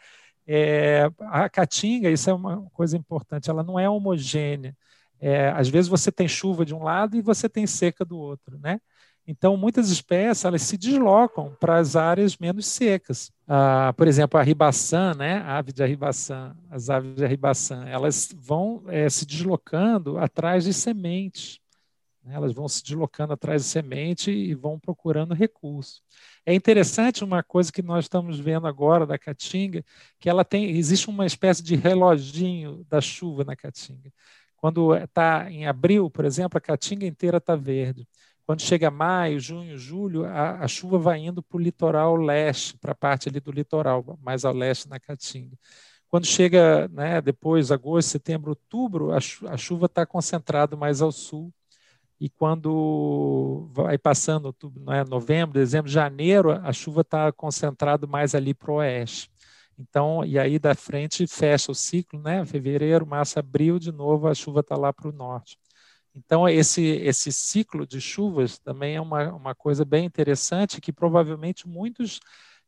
É, 0.47 1.11
a 1.19 1.49
caatinga, 1.49 2.09
isso 2.09 2.31
é 2.31 2.33
uma 2.33 2.63
coisa 2.71 2.97
importante, 2.97 3.51
ela 3.51 3.65
não 3.65 3.81
é 3.81 3.91
homogênea. 3.91 4.77
É, 5.19 5.49
às 5.49 5.69
vezes 5.69 5.89
você 5.89 6.13
tem 6.13 6.29
chuva 6.29 6.65
de 6.65 6.77
um 6.77 6.85
lado 6.85 7.17
e 7.17 7.23
você 7.23 7.49
tem 7.49 7.67
seca 7.67 8.05
do 8.05 8.17
outro, 8.17 8.57
né? 8.61 8.81
Então, 9.27 9.57
muitas 9.57 9.91
espécies 9.91 10.45
elas 10.45 10.63
se 10.63 10.77
deslocam 10.77 11.57
para 11.61 11.79
as 11.79 11.95
áreas 11.95 12.37
menos 12.37 12.67
secas. 12.67 13.31
Ah, 13.47 13.95
por 13.97 14.09
exemplo, 14.09 14.39
a 14.39 14.43
ribaçã, 14.43 15.15
né? 15.15 15.39
a 15.43 15.59
ave 15.59 15.73
de 15.73 15.83
arribaçã, 15.83 16.57
as 16.71 16.91
aves 16.91 17.15
de 17.15 17.25
arribaçã, 17.25 17.85
elas 17.87 18.29
vão 18.35 18.83
é, 18.89 19.09
se 19.09 19.25
deslocando 19.25 20.19
atrás 20.19 20.65
de 20.65 20.73
sementes. 20.73 21.61
Né? 22.25 22.35
Elas 22.35 22.53
vão 22.53 22.69
se 22.69 22.83
deslocando 22.83 23.33
atrás 23.33 23.63
de 23.63 23.69
semente 23.69 24.31
e 24.31 24.55
vão 24.55 24.79
procurando 24.79 25.35
recurso. 25.35 26.03
É 26.45 26.55
interessante 26.55 27.23
uma 27.23 27.43
coisa 27.43 27.73
que 27.73 27.83
nós 27.83 28.07
estamos 28.07 28.41
vendo 28.41 28.67
agora 28.67 29.07
da 29.07 29.19
caatinga, 29.19 29.85
que 30.19 30.29
ela 30.29 30.45
tem, 30.45 30.71
existe 30.71 31.09
uma 31.09 31.27
espécie 31.27 31.63
de 31.63 31.77
reloginho 31.77 32.85
da 32.89 33.01
chuva 33.01 33.45
na 33.45 33.55
caatinga. 33.55 34.13
Quando 34.57 34.95
está 34.95 35.51
em 35.51 35.67
abril, 35.67 36.09
por 36.09 36.25
exemplo, 36.25 36.57
a 36.57 36.61
caatinga 36.61 37.05
inteira 37.07 37.39
está 37.39 37.57
verde. 37.57 38.07
Quando 38.47 38.63
chega 38.63 38.91
maio, 38.91 39.39
junho, 39.39 39.79
julho, 39.79 40.25
a, 40.25 40.65
a 40.65 40.69
chuva 40.69 40.99
vai 40.99 41.21
indo 41.21 41.43
para 41.43 41.57
o 41.57 41.61
litoral 41.61 42.17
leste, 42.17 42.77
para 42.79 42.93
a 42.93 42.95
parte 42.95 43.29
ali 43.29 43.41
do 43.41 43.53
litoral, 43.53 44.19
mais 44.23 44.45
ao 44.45 44.53
leste 44.53 44.89
na 44.89 44.99
caatinga. 44.99 45.57
Quando 46.09 46.27
chega 46.27 46.89
né, 46.89 47.21
depois, 47.21 47.71
agosto, 47.73 48.11
setembro, 48.11 48.51
outubro, 48.51 49.13
a, 49.13 49.19
a 49.49 49.57
chuva 49.57 49.87
está 49.87 50.05
concentrada 50.05 50.77
mais 50.77 51.01
ao 51.01 51.13
sul 51.13 51.53
e 52.21 52.29
quando 52.29 53.69
vai 53.73 53.99
passando 53.99 54.47
outubro, 54.47 54.93
é, 54.93 55.05
novembro, 55.05 55.55
dezembro, 55.55 55.91
janeiro, 55.91 56.53
a 56.53 56.73
chuva 56.73 57.01
está 57.01 57.33
concentrada 57.33 58.07
mais 58.07 58.35
ali 58.35 58.55
para 58.55 58.71
o 58.71 58.75
oeste. 58.77 59.29
Então, 59.77 60.25
e 60.25 60.39
aí 60.39 60.59
da 60.59 60.75
frente 60.75 61.27
fecha 61.27 61.73
o 61.73 61.75
ciclo, 61.75 62.21
né? 62.21 62.45
Fevereiro, 62.45 63.05
março, 63.05 63.39
abril, 63.39 63.79
de 63.79 63.91
novo 63.91 64.29
a 64.29 64.35
chuva 64.35 64.61
está 64.61 64.77
lá 64.77 64.93
para 64.93 65.09
o 65.09 65.13
norte. 65.13 65.59
Então, 66.15 66.49
esse, 66.49 66.83
esse 66.83 67.33
ciclo 67.33 67.87
de 67.87 68.01
chuvas 68.01 68.59
também 68.59 68.97
é 68.97 69.01
uma, 69.01 69.33
uma 69.33 69.55
coisa 69.55 69.85
bem 69.85 70.05
interessante 70.05 70.81
que 70.81 70.93
provavelmente 70.93 71.67
muitos 71.67 72.21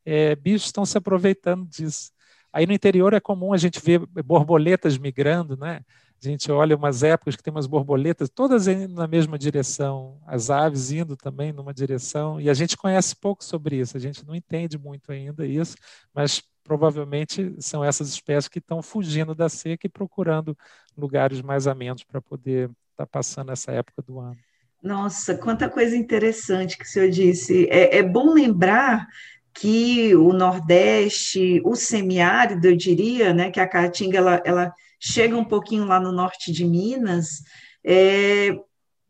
é, 0.05 0.35
bichos 0.35 0.67
estão 0.67 0.85
se 0.87 0.97
aproveitando 0.97 1.67
disso. 1.67 2.13
Aí 2.53 2.67
no 2.67 2.73
interior 2.73 3.13
é 3.13 3.21
comum 3.21 3.53
a 3.53 3.57
gente 3.57 3.81
ver 3.81 3.99
borboletas 4.25 4.97
migrando, 4.97 5.57
né? 5.57 5.81
A 6.23 6.29
gente 6.29 6.51
olha 6.51 6.77
umas 6.77 7.03
épocas 7.03 7.37
que 7.37 7.43
tem 7.43 7.51
umas 7.53 7.67
borboletas, 7.67 8.31
todas 8.31 8.67
indo 8.67 8.95
na 8.95 9.07
mesma 9.07 9.39
direção, 9.39 10.19
as 10.27 10.49
aves 10.51 10.91
indo 10.91 11.17
também 11.17 11.53
numa 11.53 11.75
direção, 11.75 12.41
e 12.41 12.49
a 12.49 12.55
gente 12.55 12.77
conhece 12.77 13.15
pouco 13.17 13.45
sobre 13.45 13.77
isso, 13.77 13.97
a 13.97 14.01
gente 14.01 14.25
não 14.25 14.35
entende 14.35 14.79
muito 14.79 15.13
ainda 15.13 15.45
isso, 15.47 15.77
mas 16.15 16.43
provavelmente 16.63 17.55
são 17.61 17.85
essas 17.85 18.09
espécies 18.09 18.49
que 18.49 18.59
estão 18.59 18.81
fugindo 18.81 19.35
da 19.35 19.49
seca 19.51 19.87
e 19.87 19.91
procurando 19.91 20.57
lugares 20.97 21.43
mais 21.43 21.67
amenos 21.67 22.05
para 22.05 22.23
poder 22.23 22.71
estar 22.95 23.07
tá 23.07 23.11
passando 23.11 23.53
essa 23.53 23.73
época 23.73 24.03
do 24.03 24.19
ano. 24.19 24.37
Nossa, 24.83 25.35
quanta 25.37 25.69
coisa 25.69 25.97
interessante 25.97 26.77
que 26.77 26.85
o 26.85 26.87
senhor 26.87 27.09
disse. 27.09 27.67
É, 27.71 27.99
é 27.99 28.03
bom 28.03 28.33
lembrar 28.33 29.07
que 29.55 30.15
o 30.17 30.33
Nordeste, 30.33 31.63
o 31.65 31.75
semiárido, 31.75 32.67
eu 32.67 32.77
diria, 32.77 33.33
né, 33.33 33.51
que 33.51 33.61
a 33.61 33.69
caatinga 33.69 34.19
ela, 34.19 34.43
ela 34.45 34.73
chega 35.01 35.37
um 35.37 35.45
pouquinho 35.45 35.85
lá 35.85 36.01
no 36.01 36.13
norte 36.13 36.53
de 36.53 36.65
Minas, 36.65 37.43
é, 37.85 38.51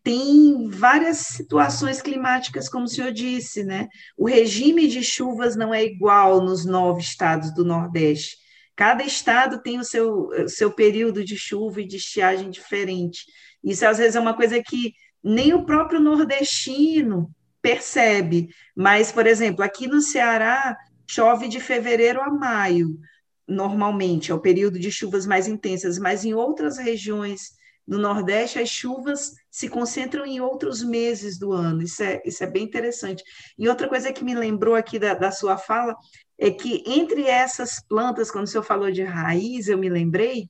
tem 0.03 0.69
várias 0.69 1.19
situações 1.19 2.03
climáticas, 2.03 2.69
como 2.69 2.85
o 2.85 2.89
senhor 2.89 3.11
disse, 3.11 3.65
né? 3.65 3.89
O 4.19 4.27
regime 4.27 4.87
de 4.87 5.03
chuvas 5.03 5.57
não 5.57 5.73
é 5.73 5.83
igual 5.83 6.43
nos 6.43 6.67
nove 6.67 7.01
estados 7.01 7.55
do 7.55 7.65
Nordeste. 7.65 8.37
Cada 8.77 9.03
estado 9.03 9.63
tem 9.63 9.79
o 9.79 9.85
seu, 9.85 10.29
seu 10.47 10.71
período 10.71 11.25
de 11.25 11.39
chuva 11.39 11.81
e 11.81 11.87
de 11.87 11.97
estiagem 11.97 12.51
diferente. 12.51 13.25
Isso, 13.65 13.87
às 13.87 13.99
vezes, 13.99 14.17
é 14.17 14.21
uma 14.21 14.37
coisa 14.37 14.63
que 14.63 14.93
nem 15.23 15.55
o 15.55 15.65
próprio 15.65 15.99
nordestino 15.99 17.31
percebe. 17.63 18.49
Mas, 18.77 19.11
por 19.11 19.27
exemplo, 19.27 19.65
aqui 19.65 19.87
no 19.87 20.01
Ceará, 20.01 20.77
chove 21.09 21.49
de 21.49 21.61
fevereiro 21.61 22.21
a 22.21 22.31
maio 22.31 22.99
normalmente, 23.47 24.31
é 24.31 24.35
o 24.35 24.41
período 24.41 24.79
de 24.79 24.91
chuvas 24.91 25.27
mais 25.27 25.47
intensas, 25.47 25.99
mas 25.99 26.25
em 26.25 26.35
outras 26.35 26.79
regiões 26.79 27.53
do 27.87 27.99
Nordeste, 27.99 28.59
as 28.59 28.71
chuvas 28.71 29.35
se 29.51 29.69
concentram 29.69 30.25
em 30.25 30.41
outros 30.41 30.83
meses 30.83 31.39
do 31.39 31.53
ano. 31.53 31.83
Isso 31.83 32.03
é, 32.03 32.23
isso 32.25 32.43
é 32.43 32.47
bem 32.47 32.65
interessante. 32.65 33.23
E 33.59 33.69
outra 33.69 33.89
coisa 33.89 34.13
que 34.13 34.25
me 34.25 34.35
lembrou 34.35 34.75
aqui 34.75 34.99
da, 34.99 35.13
da 35.13 35.31
sua 35.31 35.59
fala 35.59 35.95
é 36.39 36.51
que 36.51 36.83
entre 36.87 37.27
essas 37.27 37.81
plantas, 37.87 38.31
quando 38.31 38.45
o 38.45 38.49
senhor 38.49 38.63
falou 38.63 38.91
de 38.91 39.03
raiz, 39.03 39.69
eu 39.69 39.77
me 39.77 39.91
lembrei, 39.91 40.49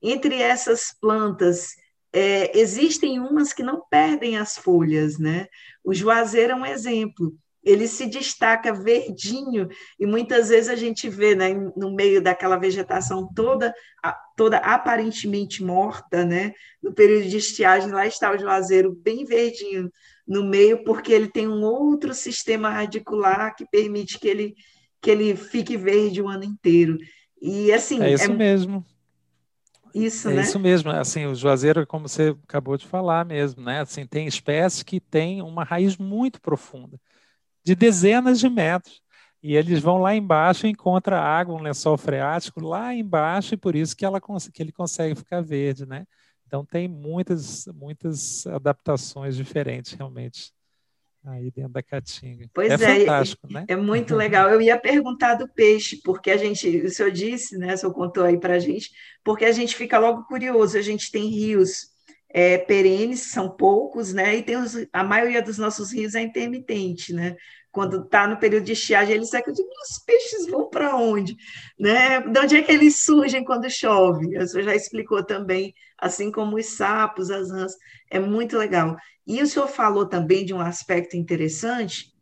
entre 0.00 0.40
essas 0.40 0.96
plantas 0.98 1.74
é, 2.12 2.58
existem 2.58 3.18
umas 3.20 3.52
que 3.52 3.62
não 3.62 3.82
perdem 3.88 4.36
as 4.36 4.56
folhas, 4.56 5.18
né? 5.18 5.46
O 5.82 5.94
juazeiro 5.94 6.52
é 6.52 6.56
um 6.56 6.66
exemplo 6.66 7.34
ele 7.64 7.86
se 7.86 8.06
destaca 8.06 8.72
verdinho 8.72 9.68
e 9.98 10.04
muitas 10.04 10.48
vezes 10.48 10.68
a 10.68 10.74
gente 10.74 11.08
vê 11.08 11.34
né, 11.34 11.54
no 11.76 11.94
meio 11.94 12.20
daquela 12.20 12.56
vegetação 12.56 13.28
toda 13.32 13.72
toda 14.36 14.56
aparentemente 14.58 15.62
morta, 15.62 16.24
né? 16.24 16.52
No 16.82 16.92
período 16.92 17.28
de 17.28 17.36
estiagem 17.36 17.92
lá 17.92 18.06
está 18.06 18.32
o 18.32 18.38
juazeiro 18.38 18.92
bem 18.92 19.24
verdinho 19.24 19.92
no 20.26 20.44
meio 20.44 20.82
porque 20.82 21.12
ele 21.12 21.28
tem 21.28 21.46
um 21.46 21.62
outro 21.62 22.12
sistema 22.14 22.68
radicular 22.68 23.54
que 23.54 23.64
permite 23.64 24.18
que 24.18 24.28
ele 24.28 24.54
que 25.00 25.10
ele 25.10 25.36
fique 25.36 25.76
verde 25.76 26.22
o 26.22 26.28
ano 26.28 26.44
inteiro. 26.44 26.96
E 27.40 27.72
assim, 27.72 28.00
é 28.02 28.12
isso 28.12 28.30
é... 28.30 28.34
mesmo. 28.34 28.84
Isso, 29.94 30.28
é 30.28 30.34
né? 30.34 30.42
isso 30.42 30.58
mesmo, 30.58 30.90
assim, 30.90 31.26
o 31.26 31.34
juazeiro, 31.34 31.86
como 31.86 32.08
você 32.08 32.36
acabou 32.44 32.76
de 32.76 32.86
falar 32.86 33.24
mesmo, 33.24 33.62
né? 33.62 33.80
Assim, 33.80 34.06
tem 34.06 34.26
espécies 34.26 34.82
que 34.82 35.00
têm 35.00 35.42
uma 35.42 35.64
raiz 35.64 35.96
muito 35.96 36.40
profunda 36.40 36.98
de 37.64 37.74
dezenas 37.74 38.40
de 38.40 38.48
metros. 38.48 39.00
E 39.42 39.56
eles 39.56 39.80
vão 39.80 39.98
lá 39.98 40.14
embaixo 40.14 40.66
e 40.66 40.70
encontram 40.70 41.16
água, 41.16 41.56
um 41.56 41.62
lençol 41.62 41.98
freático 41.98 42.60
lá 42.60 42.94
embaixo, 42.94 43.54
e 43.54 43.56
por 43.56 43.74
isso 43.74 43.96
que, 43.96 44.04
ela, 44.04 44.20
que 44.20 44.62
ele 44.62 44.70
consegue 44.70 45.16
ficar 45.16 45.40
verde, 45.40 45.84
né? 45.84 46.06
Então 46.46 46.64
tem 46.64 46.86
muitas, 46.86 47.66
muitas 47.74 48.46
adaptações 48.46 49.36
diferentes 49.36 49.92
realmente 49.94 50.52
aí 51.24 51.50
dentro 51.50 51.72
da 51.72 51.82
caatinga. 51.82 52.48
Pois 52.52 52.70
é, 52.70 52.74
é 52.74 53.00
fantástico, 53.00 53.46
é, 53.50 53.52
né? 53.52 53.64
É 53.68 53.76
muito 53.76 54.16
legal. 54.16 54.48
Eu 54.50 54.60
ia 54.60 54.78
perguntar 54.78 55.34
do 55.34 55.48
peixe, 55.48 56.00
porque 56.02 56.30
a 56.30 56.36
gente, 56.36 56.68
o 56.80 56.90
senhor 56.90 57.10
disse, 57.10 57.56
né? 57.56 57.74
O 57.74 57.78
senhor 57.78 57.92
contou 57.92 58.24
aí 58.24 58.38
para 58.38 58.54
a 58.54 58.58
gente, 58.58 58.90
porque 59.22 59.44
a 59.44 59.52
gente 59.52 59.76
fica 59.76 59.98
logo 59.98 60.24
curioso. 60.24 60.76
A 60.76 60.82
gente 60.82 61.10
tem 61.10 61.28
rios 61.28 61.91
é, 62.32 62.56
perenes, 62.56 63.30
são 63.30 63.50
poucos, 63.50 64.12
né? 64.12 64.36
E 64.36 64.42
tem 64.42 64.56
os, 64.56 64.74
a 64.92 65.04
maioria 65.04 65.42
dos 65.42 65.58
nossos 65.58 65.92
rios 65.92 66.14
é 66.14 66.22
intermitente, 66.22 67.12
né? 67.12 67.36
Quando 67.70 68.04
está 68.04 68.26
no 68.26 68.38
período 68.38 68.64
de 68.64 68.72
estiagem, 68.72 69.14
eles 69.14 69.30
secam, 69.30 69.52
digo, 69.52 69.68
os 69.68 69.98
peixes 70.04 70.46
vão 70.46 70.68
para 70.68 70.94
onde? 70.96 71.34
Né? 71.78 72.20
De 72.20 72.38
onde 72.38 72.56
é 72.56 72.62
que 72.62 72.72
eles 72.72 73.04
surgem 73.04 73.44
quando 73.44 73.70
chove? 73.70 74.36
A 74.36 74.46
senhor 74.46 74.64
já 74.64 74.74
explicou 74.74 75.24
também, 75.24 75.74
assim 75.98 76.30
como 76.30 76.56
os 76.56 76.66
sapos, 76.66 77.30
as 77.30 77.50
rãs, 77.50 77.72
é 78.10 78.18
muito 78.18 78.58
legal. 78.58 78.96
E 79.26 79.40
o 79.40 79.46
senhor 79.46 79.68
falou 79.68 80.06
também 80.06 80.44
de 80.44 80.52
um 80.52 80.60
aspecto 80.60 81.16
interessante, 81.16 82.12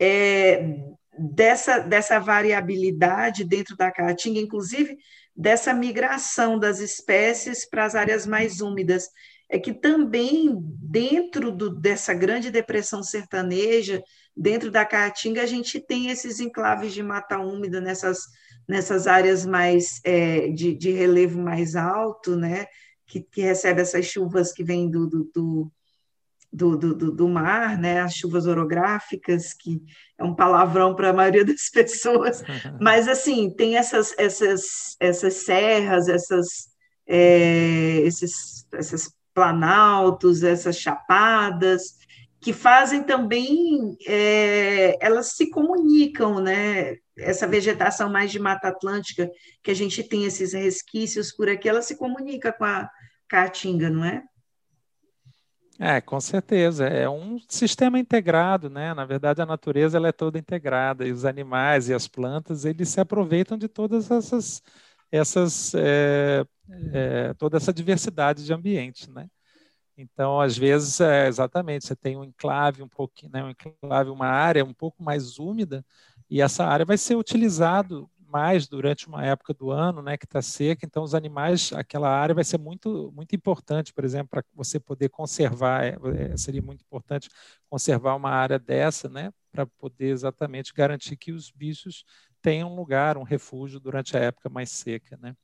é, 0.00 0.76
dessa, 1.16 1.78
dessa 1.78 2.18
variabilidade 2.18 3.44
dentro 3.44 3.76
da 3.76 3.92
caatinga, 3.92 4.40
inclusive 4.40 4.96
dessa 5.34 5.72
migração 5.72 6.58
das 6.58 6.80
espécies 6.80 7.68
para 7.68 7.84
as 7.84 7.94
áreas 7.94 8.26
mais 8.26 8.60
úmidas 8.60 9.08
é 9.48 9.58
que 9.58 9.72
também 9.72 10.56
dentro 10.60 11.52
do, 11.52 11.70
dessa 11.70 12.12
grande 12.12 12.50
depressão 12.50 13.02
sertaneja, 13.02 14.02
dentro 14.36 14.70
da 14.70 14.84
Caatinga, 14.84 15.42
a 15.42 15.46
gente 15.46 15.80
tem 15.80 16.08
esses 16.08 16.40
enclaves 16.40 16.92
de 16.92 17.02
mata 17.02 17.38
úmida 17.38 17.80
nessas, 17.80 18.20
nessas 18.68 19.06
áreas 19.06 19.46
mais 19.46 20.00
é, 20.04 20.48
de, 20.48 20.74
de, 20.74 20.90
relevo 20.90 21.40
mais 21.40 21.76
alto, 21.76 22.36
né? 22.36 22.66
Que, 23.06 23.20
que 23.20 23.40
recebe 23.40 23.80
essas 23.80 24.04
chuvas 24.06 24.52
que 24.52 24.64
vêm 24.64 24.90
do, 24.90 25.06
do, 25.06 25.30
do 25.32 25.72
do, 26.52 26.76
do, 27.12 27.28
mar, 27.28 27.78
né? 27.78 28.00
as 28.00 28.14
chuvas 28.14 28.46
orográficas, 28.46 29.52
que 29.52 29.82
é 30.18 30.24
um 30.24 30.34
palavrão 30.34 30.94
para 30.94 31.10
a 31.10 31.12
maioria 31.12 31.44
das 31.44 31.68
pessoas, 31.70 32.42
mas 32.80 33.08
assim, 33.08 33.50
tem 33.50 33.76
essas, 33.76 34.14
essas, 34.16 34.96
essas 34.98 35.34
serras, 35.44 36.08
essas, 36.08 36.68
é, 37.06 37.98
esses, 38.04 38.66
esses 38.72 39.10
planaltos, 39.36 40.42
essas 40.42 40.78
chapadas, 40.78 41.98
que 42.40 42.54
fazem 42.54 43.02
também, 43.02 43.94
é, 44.06 44.96
elas 44.98 45.32
se 45.32 45.50
comunicam, 45.50 46.40
né? 46.40 46.96
Essa 47.18 47.46
vegetação 47.46 48.10
mais 48.10 48.30
de 48.30 48.38
Mata 48.38 48.68
Atlântica, 48.68 49.30
que 49.62 49.70
a 49.70 49.74
gente 49.74 50.02
tem 50.02 50.24
esses 50.24 50.54
resquícios 50.54 51.32
por 51.32 51.50
aqui, 51.50 51.68
ela 51.68 51.82
se 51.82 51.96
comunica 51.96 52.50
com 52.50 52.64
a 52.64 52.88
caatinga, 53.28 53.90
não 53.90 54.06
é? 54.06 54.22
É, 55.78 56.00
com 56.00 56.18
certeza. 56.18 56.86
É 56.86 57.06
um 57.06 57.38
sistema 57.46 57.98
integrado, 57.98 58.70
né? 58.70 58.94
Na 58.94 59.04
verdade, 59.04 59.42
a 59.42 59.46
natureza 59.46 59.98
ela 59.98 60.08
é 60.08 60.12
toda 60.12 60.38
integrada 60.38 61.06
e 61.06 61.12
os 61.12 61.26
animais 61.26 61.90
e 61.90 61.94
as 61.94 62.08
plantas 62.08 62.64
eles 62.64 62.88
se 62.88 63.00
aproveitam 63.00 63.58
de 63.58 63.68
todas 63.68 64.10
essas, 64.10 64.62
essas 65.10 65.74
é, 65.74 66.44
é, 66.92 67.34
toda 67.34 67.56
essa 67.56 67.72
diversidade 67.72 68.44
de 68.44 68.52
ambientes, 68.52 69.08
né? 69.08 69.28
Então, 69.96 70.40
às 70.40 70.58
vezes, 70.58 71.00
é, 71.00 71.26
exatamente, 71.26 71.86
você 71.86 71.96
tem 71.96 72.16
um 72.16 72.24
enclave 72.24 72.82
um 72.82 72.88
pouquinho, 72.88 73.32
né, 73.32 73.42
um 73.42 73.50
enclave, 73.50 74.10
uma 74.10 74.26
área 74.26 74.62
um 74.62 74.74
pouco 74.74 75.02
mais 75.02 75.38
úmida, 75.38 75.84
e 76.28 76.42
essa 76.42 76.66
área 76.66 76.84
vai 76.84 76.98
ser 76.98 77.16
utilizado 77.16 78.10
mais 78.28 78.66
durante 78.68 79.08
uma 79.08 79.24
época 79.24 79.54
do 79.54 79.70
ano, 79.70 80.02
né, 80.02 80.16
que 80.16 80.26
está 80.26 80.42
seca. 80.42 80.84
Então, 80.84 81.02
os 81.02 81.14
animais, 81.14 81.72
aquela 81.72 82.10
área 82.10 82.34
vai 82.34 82.44
ser 82.44 82.58
muito, 82.58 83.10
muito 83.14 83.34
importante, 83.34 83.92
por 83.92 84.04
exemplo, 84.04 84.28
para 84.28 84.44
você 84.54 84.78
poder 84.78 85.08
conservar. 85.08 85.84
É, 85.84 85.96
é, 86.32 86.36
seria 86.36 86.60
muito 86.60 86.82
importante 86.82 87.30
conservar 87.70 88.14
uma 88.14 88.30
área 88.30 88.58
dessa, 88.58 89.08
né, 89.08 89.32
para 89.50 89.64
poder 89.66 90.08
exatamente 90.08 90.74
garantir 90.74 91.16
que 91.16 91.32
os 91.32 91.50
bichos 91.50 92.04
tenham 92.46 92.70
um 92.70 92.76
lugar, 92.76 93.18
um 93.18 93.24
refúgio 93.24 93.80
durante 93.80 94.16
a 94.16 94.20
época 94.20 94.48
mais 94.48 94.70
seca, 94.70 95.16
né. 95.20 95.34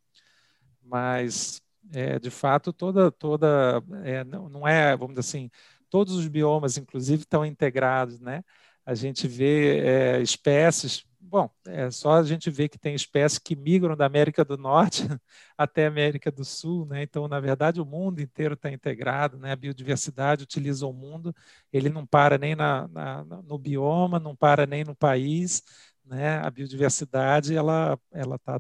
Mas 0.81 1.61
é, 1.93 2.17
de 2.21 2.31
fato, 2.31 2.73
toda, 2.73 3.11
toda 3.11 3.83
é, 4.05 4.23
não, 4.23 4.49
não 4.49 4.69
é, 4.69 4.97
vamos 4.97 5.17
dizer 5.17 5.21
assim, 5.29 5.51
todos 5.91 6.15
os 6.15 6.29
biomas, 6.29 6.79
inclusive, 6.79 7.23
estão 7.23 7.45
integrados, 7.45 8.21
né? 8.21 8.45
A 8.87 8.95
gente 8.95 9.27
vê 9.27 9.81
é, 9.81 10.23
espécies, 10.23 11.05
bom, 11.21 11.51
é 11.67 11.91
só 11.91 12.13
a 12.15 12.23
gente 12.23 12.51
ver 12.51 12.69
que 12.69 12.79
tem 12.79 12.95
espécies 12.95 13.39
que 13.39 13.57
migram 13.57 13.97
da 13.97 14.07
América 14.07 14.45
do 14.45 14.57
Norte 14.57 15.03
até 15.59 15.87
a 15.87 15.89
América 15.89 16.31
do 16.31 16.45
Sul, 16.45 16.87
né? 16.87 17.03
Então, 17.03 17.27
na 17.27 17.41
verdade, 17.41 17.81
o 17.81 17.85
mundo 17.85 18.21
inteiro 18.21 18.55
está 18.55 18.71
integrado, 18.71 19.39
né? 19.39 19.53
A 19.53 19.57
biodiversidade 19.57 20.45
utiliza 20.45 20.87
o 20.87 20.93
mundo, 20.93 21.35
ele 21.73 21.89
não 21.89 22.07
para 22.07 22.39
nem 22.39 22.55
na, 22.55 22.87
na, 22.89 23.25
no 23.25 23.59
bioma, 23.59 24.21
não 24.21 24.37
para 24.37 24.67
nem 24.67 24.85
no 24.85 24.95
país, 24.95 25.63
né? 26.05 26.39
A 26.39 26.51
biodiversidade, 26.51 27.55
ela 27.55 27.99
ela 28.13 28.37
está 28.37 28.59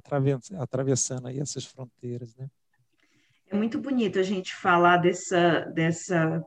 atravessando 0.58 1.28
aí 1.28 1.38
essas 1.40 1.64
fronteiras, 1.64 2.34
né? 2.36 2.48
É 3.52 3.54
muito 3.54 3.78
bonito 3.78 4.18
a 4.18 4.22
gente 4.22 4.54
falar 4.54 4.96
dessa, 4.96 5.60
dessa, 5.74 6.42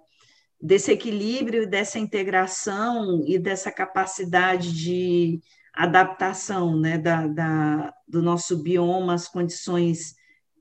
desse 0.59 0.91
equilíbrio, 0.91 1.69
dessa 1.69 1.99
integração 1.99 3.23
e 3.27 3.37
dessa 3.37 3.71
capacidade 3.71 4.73
de 4.73 5.39
adaptação 5.71 6.79
né, 6.79 6.97
da, 6.97 7.27
da 7.27 7.93
do 8.07 8.23
nosso 8.23 8.57
bioma 8.63 9.13
às 9.13 9.27
condições 9.27 10.15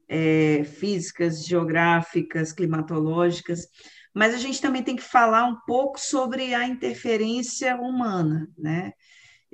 é, 0.06 0.64
físicas, 0.64 1.46
geográficas, 1.46 2.52
climatológicas, 2.52 3.66
mas 4.14 4.34
a 4.34 4.38
gente 4.38 4.60
também 4.60 4.82
tem 4.82 4.96
que 4.96 5.02
falar 5.02 5.44
um 5.44 5.56
pouco 5.66 5.98
sobre 5.98 6.54
a 6.54 6.66
interferência 6.66 7.76
humana, 7.76 8.48
né? 8.56 8.92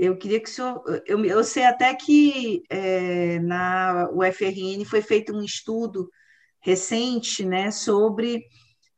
Eu 0.03 0.17
queria 0.17 0.41
que 0.41 0.49
o 0.49 0.53
senhor. 0.53 0.83
Eu, 1.07 1.23
eu 1.27 1.45
sei 1.45 1.67
até 1.67 1.95
que 1.95 2.63
é, 2.71 3.39
na 3.41 4.09
UFRN 4.11 4.83
foi 4.87 5.03
feito 5.03 5.31
um 5.37 5.43
estudo 5.43 6.09
recente 6.59 7.45
né, 7.45 7.71
sobre 7.71 8.43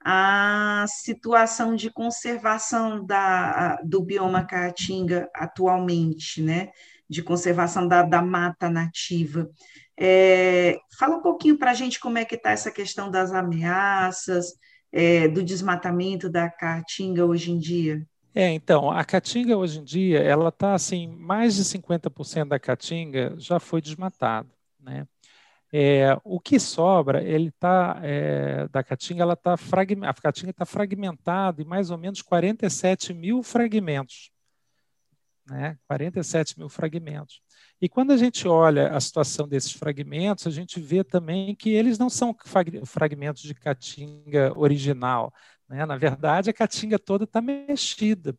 a 0.05 0.85
situação 0.87 1.75
de 1.75 1.91
conservação 1.91 3.05
da, 3.05 3.81
do 3.83 4.01
bioma 4.01 4.47
caatinga 4.47 5.29
atualmente, 5.35 6.41
né, 6.41 6.71
de 7.11 7.21
conservação 7.21 7.89
da, 7.89 8.05
da 8.05 8.23
mata 8.23 8.71
nativa. 8.71 9.51
É, 9.99 10.79
fala 10.97 11.17
um 11.17 11.23
pouquinho 11.23 11.59
para 11.59 11.73
a 11.73 11.75
gente 11.75 11.99
como 11.99 12.19
é 12.19 12.25
que 12.25 12.37
está 12.37 12.53
essa 12.53 12.71
questão 12.71 13.11
das 13.11 13.33
ameaças, 13.33 14.53
é, 14.93 15.27
do 15.27 15.43
desmatamento 15.43 16.31
da 16.31 16.49
caatinga 16.49 17.27
hoje 17.27 17.51
em 17.51 17.59
dia. 17.59 18.07
É, 18.35 18.49
então, 18.51 18.91
a 18.91 19.05
caatinga 19.05 19.57
hoje 19.57 19.81
em 19.81 19.85
dia, 19.85 20.21
ela 20.21 20.49
está 20.49 20.75
assim, 20.75 21.07
mais 21.07 21.55
de 21.55 21.65
50% 21.65 22.49
da 22.49 22.59
caatinga 22.59 23.35
já 23.39 23.61
foi 23.61 23.83
desmatado, 23.83 24.51
né? 24.81 25.07
É, 25.75 26.19
o 26.23 26.39
que 26.39 26.61
sobra, 26.61 27.23
ele 27.25 27.51
tá 27.51 27.99
é, 28.03 28.69
da 28.69 28.83
caatinga, 28.83 29.23
ela 29.23 29.35
tá 29.35 29.55
a 29.55 30.15
caatinga 30.15 30.51
está 30.51 30.67
fragmentada 30.67 31.63
em 31.63 31.65
mais 31.65 31.91
ou 31.91 31.97
menos 31.97 32.21
47 32.21 33.15
mil 33.15 33.43
fragmentos, 33.43 34.31
né? 35.49 35.79
47 35.87 36.59
mil 36.59 36.69
fragmentos. 36.69 37.41
E 37.81 37.89
quando 37.89 38.13
a 38.13 38.17
gente 38.17 38.47
olha 38.47 38.89
a 38.95 39.01
situação 39.01 39.49
desses 39.49 39.73
fragmentos, 39.73 40.47
a 40.47 40.51
gente 40.51 40.79
vê 40.79 41.03
também 41.03 41.55
que 41.55 41.71
eles 41.71 41.99
não 41.99 42.11
são 42.11 42.37
fragmentos 42.85 43.43
de 43.43 43.55
caatinga 43.55 44.53
original. 44.55 45.33
Né? 45.73 45.87
Na 45.87 45.97
verdade, 45.97 46.51
a 46.51 46.53
caatinga 46.53 46.99
toda 46.99 47.25
está 47.25 47.41
mexida. 47.41 48.37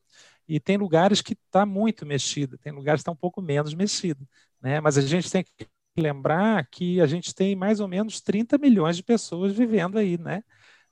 E 0.48 0.60
tem 0.60 0.78
lugares 0.78 1.19
que 1.19 1.34
está 1.34 1.65
muito 1.65 2.06
mexida, 2.06 2.60
tem 2.60 2.72
lugares 2.72 3.00
que 3.00 3.02
está 3.02 3.12
um 3.12 3.15
pouco 3.15 3.41
menos 3.41 3.74
mexida. 3.74 4.24
Né? 4.62 4.80
Mas 4.80 5.00
a 5.00 5.02
gente 5.02 5.32
tem 5.32 5.43
que 5.43 5.67
lembrar 5.98 6.67
que 6.67 7.02
a 7.02 7.08
gente 7.08 7.34
tem 7.34 7.56
mais 7.56 7.80
ou 7.80 7.88
menos 7.88 8.22
30 8.22 8.60
milhões 8.60 8.98
de 8.98 9.04
pessoas 9.04 9.52
vivendo 9.52 9.98
aí, 9.98 10.15
né? 10.17 10.43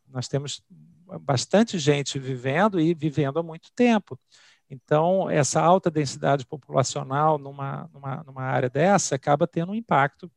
Nós 0.08 0.28
temos 0.28 0.64
bastante 1.22 1.78
gente 1.78 2.18
vivendo 2.18 2.80
e 2.80 2.94
vivendo 2.94 3.38
há 3.38 3.44
muito 3.44 3.72
tempo. 3.76 4.20
Então, 4.70 5.30
essa 5.30 5.62
alta 5.62 5.92
densidade 5.92 6.46
populacional 6.46 7.38
numa, 7.38 7.90
numa, 7.94 8.24
numa 8.24 8.44
área 8.44 8.70
dessa 8.70 9.16
acaba 9.16 9.46
tendo 9.46 9.74
um 9.74 9.76
impacto, 9.76 10.32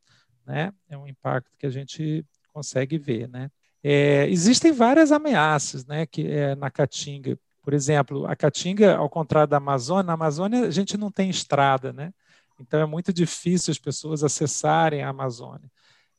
né? 0.45 0.71
É 0.88 0.99
um 0.99 1.07
impacto 1.07 1.57
que 1.59 1.67
a 1.67 1.71
gente 1.71 2.27
consegue 2.53 2.99
ver, 2.99 3.29
né? 3.29 3.51
É, 3.87 4.27
existem 4.31 4.73
várias 4.73 5.12
ameaças, 5.12 5.85
né? 5.85 6.07
Que 6.07 6.27
é, 6.27 6.55
na 6.55 6.70
Caatinga, 6.70 7.38
por 7.62 7.75
exemplo, 7.75 8.27
a 8.27 8.35
Caatinga, 8.35 8.97
ao 8.97 9.11
contrário 9.11 9.49
da 9.49 9.59
Amazônia, 9.59 10.05
na 10.05 10.14
Amazônia 10.14 10.66
a 10.66 10.70
gente 10.70 10.97
não 10.97 11.11
tem 11.11 11.29
estrada, 11.29 11.92
né? 11.92 12.11
Então 12.59 12.81
é 12.81 12.87
muito 12.87 13.12
difícil 13.12 13.73
as 13.73 13.79
pessoas 13.79 14.25
acessarem 14.25 15.03
a 15.03 15.11
Amazônia. 15.11 15.70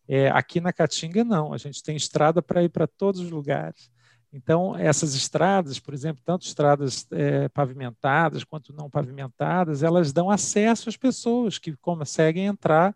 É, 0.08 0.30
aqui 0.30 0.62
na 0.62 0.72
Caatinga, 0.72 1.24
não, 1.24 1.54
a 1.54 1.58
gente 1.58 1.82
tem 1.82 1.96
estrada 1.96 2.40
para 2.40 2.64
ir 2.64 2.70
para 2.70 2.86
todos 2.86 3.20
os 3.20 3.32
lugares. 3.32 3.90
Então, 4.32 4.76
essas 4.76 5.16
estradas, 5.16 5.80
por 5.80 5.94
exemplo, 5.94 6.22
tanto 6.24 6.46
estradas 6.46 7.08
é, 7.12 7.48
pavimentadas 7.50 8.44
quanto 8.44 8.74
não 8.74 8.90
pavimentadas, 8.90 9.82
elas 9.82 10.12
dão 10.12 10.30
acesso 10.30 10.90
às 10.90 10.98
pessoas 10.98 11.58
que 11.58 11.76
conseguem 11.78 12.46
entrar 12.46 12.94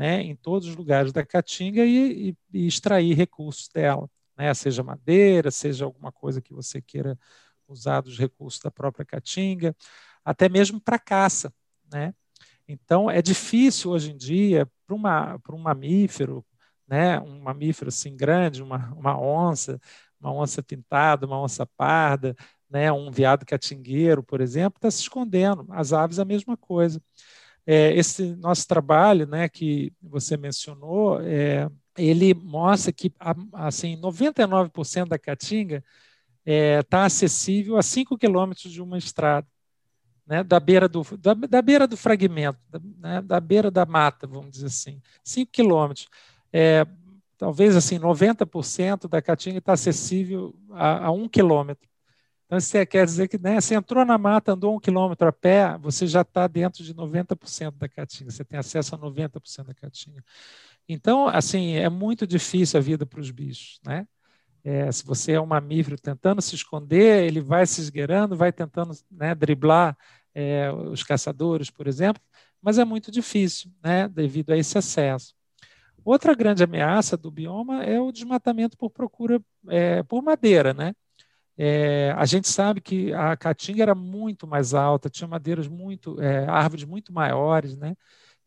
né, 0.00 0.22
em 0.22 0.34
todos 0.34 0.66
os 0.66 0.74
lugares 0.74 1.12
da 1.12 1.26
Caatinga 1.26 1.84
e, 1.84 2.30
e, 2.30 2.36
e 2.54 2.66
extrair 2.66 3.14
recursos 3.14 3.68
dela, 3.68 4.08
né, 4.34 4.54
seja 4.54 4.82
madeira, 4.82 5.50
seja 5.50 5.84
alguma 5.84 6.10
coisa 6.10 6.40
que 6.40 6.54
você 6.54 6.80
queira 6.80 7.18
usar 7.68 8.00
dos 8.00 8.18
recursos 8.18 8.58
da 8.62 8.70
própria 8.70 9.04
Caatinga, 9.04 9.76
até 10.24 10.48
mesmo 10.48 10.80
para 10.80 10.98
caça. 10.98 11.52
Né? 11.92 12.14
Então, 12.66 13.10
é 13.10 13.20
difícil 13.20 13.90
hoje 13.90 14.10
em 14.10 14.16
dia 14.16 14.66
para 14.86 14.96
um 15.54 15.58
mamífero, 15.58 16.42
né, 16.88 17.20
um 17.20 17.38
mamífero 17.38 17.90
assim 17.90 18.16
grande, 18.16 18.62
uma, 18.62 18.94
uma 18.94 19.20
onça, 19.20 19.78
uma 20.18 20.32
onça 20.32 20.62
pintada, 20.62 21.26
uma 21.26 21.38
onça 21.38 21.66
parda, 21.66 22.34
né, 22.70 22.90
um 22.90 23.10
veado 23.10 23.44
catingueiro, 23.44 24.22
por 24.22 24.40
exemplo, 24.40 24.78
está 24.78 24.90
se 24.90 25.02
escondendo. 25.02 25.66
As 25.68 25.92
aves 25.92 26.18
a 26.18 26.24
mesma 26.24 26.56
coisa. 26.56 27.02
É, 27.66 27.92
esse 27.94 28.34
nosso 28.36 28.66
trabalho, 28.66 29.26
né, 29.26 29.48
que 29.48 29.92
você 30.02 30.36
mencionou, 30.36 31.20
é, 31.20 31.68
ele 31.96 32.34
mostra 32.34 32.92
que 32.92 33.12
assim 33.52 33.96
99% 34.00 35.08
da 35.08 35.18
caatinga 35.18 35.84
está 36.44 36.44
é, 36.44 36.82
tá 36.82 37.04
acessível 37.04 37.76
a 37.76 37.82
5 37.82 38.16
quilômetros 38.16 38.72
de 38.72 38.80
uma 38.80 38.96
estrada 38.96 39.46
né, 40.26 40.44
da, 40.44 40.60
beira 40.60 40.88
do, 40.88 41.02
da, 41.18 41.34
da, 41.34 41.60
beira 41.60 41.88
do 41.88 41.96
fragmento, 41.96 42.58
da, 42.68 42.80
né, 42.98 43.20
da, 43.20 43.40
beira 43.40 43.68
da 43.68 43.84
mata, 43.84 44.28
vamos 44.28 44.52
dizer 44.52 44.66
assim, 44.66 45.02
5 45.24 45.50
quilômetros. 45.50 46.06
É, 46.52 46.86
talvez 47.36 47.74
assim, 47.74 47.98
90% 47.98 49.08
da 49.08 49.20
Caatinga 49.20 49.58
está 49.58 49.72
acessível 49.72 50.54
a, 50.70 51.06
a 51.06 51.10
um 51.10 51.28
quilômetro. 51.28 51.89
Então, 52.50 52.58
isso 52.58 52.72
quer 52.88 53.06
dizer 53.06 53.28
que 53.28 53.38
né, 53.38 53.60
você 53.60 53.76
entrou 53.76 54.04
na 54.04 54.18
mata, 54.18 54.50
andou 54.54 54.74
um 54.74 54.80
quilômetro 54.80 55.28
a 55.28 55.30
pé, 55.32 55.78
você 55.78 56.04
já 56.04 56.22
está 56.22 56.48
dentro 56.48 56.82
de 56.82 56.92
90% 56.92 57.76
da 57.78 57.88
Caatinga, 57.88 58.28
você 58.32 58.44
tem 58.44 58.58
acesso 58.58 58.92
a 58.92 58.98
90% 58.98 59.68
da 59.68 59.74
Caatinga. 59.74 60.24
Então, 60.88 61.28
assim, 61.28 61.74
é 61.74 61.88
muito 61.88 62.26
difícil 62.26 62.80
a 62.80 62.82
vida 62.82 63.06
para 63.06 63.20
os 63.20 63.30
bichos, 63.30 63.78
né? 63.86 64.04
É, 64.64 64.90
se 64.90 65.04
você 65.06 65.32
é 65.34 65.40
um 65.40 65.46
mamífero 65.46 65.96
tentando 65.96 66.42
se 66.42 66.56
esconder, 66.56 67.24
ele 67.24 67.40
vai 67.40 67.64
se 67.66 67.80
esgueirando, 67.80 68.36
vai 68.36 68.52
tentando 68.52 68.94
né, 69.08 69.32
driblar 69.32 69.96
é, 70.34 70.72
os 70.72 71.04
caçadores, 71.04 71.70
por 71.70 71.86
exemplo, 71.86 72.20
mas 72.60 72.78
é 72.78 72.84
muito 72.84 73.12
difícil, 73.12 73.70
né, 73.80 74.08
devido 74.08 74.50
a 74.50 74.56
esse 74.56 74.76
acesso. 74.76 75.36
Outra 76.04 76.34
grande 76.34 76.64
ameaça 76.64 77.16
do 77.16 77.30
bioma 77.30 77.84
é 77.84 78.00
o 78.00 78.10
desmatamento 78.10 78.76
por 78.76 78.90
procura 78.90 79.40
é, 79.68 80.02
por 80.02 80.20
madeira, 80.20 80.74
né? 80.74 80.94
É, 81.62 82.12
a 82.16 82.24
gente 82.24 82.48
sabe 82.48 82.80
que 82.80 83.12
a 83.12 83.36
caatinga 83.36 83.82
era 83.82 83.94
muito 83.94 84.46
mais 84.46 84.72
alta, 84.72 85.10
tinha 85.10 85.28
madeiras 85.28 85.68
muito, 85.68 86.18
é, 86.18 86.46
árvores 86.48 86.86
muito 86.86 87.12
maiores, 87.12 87.76
né? 87.76 87.94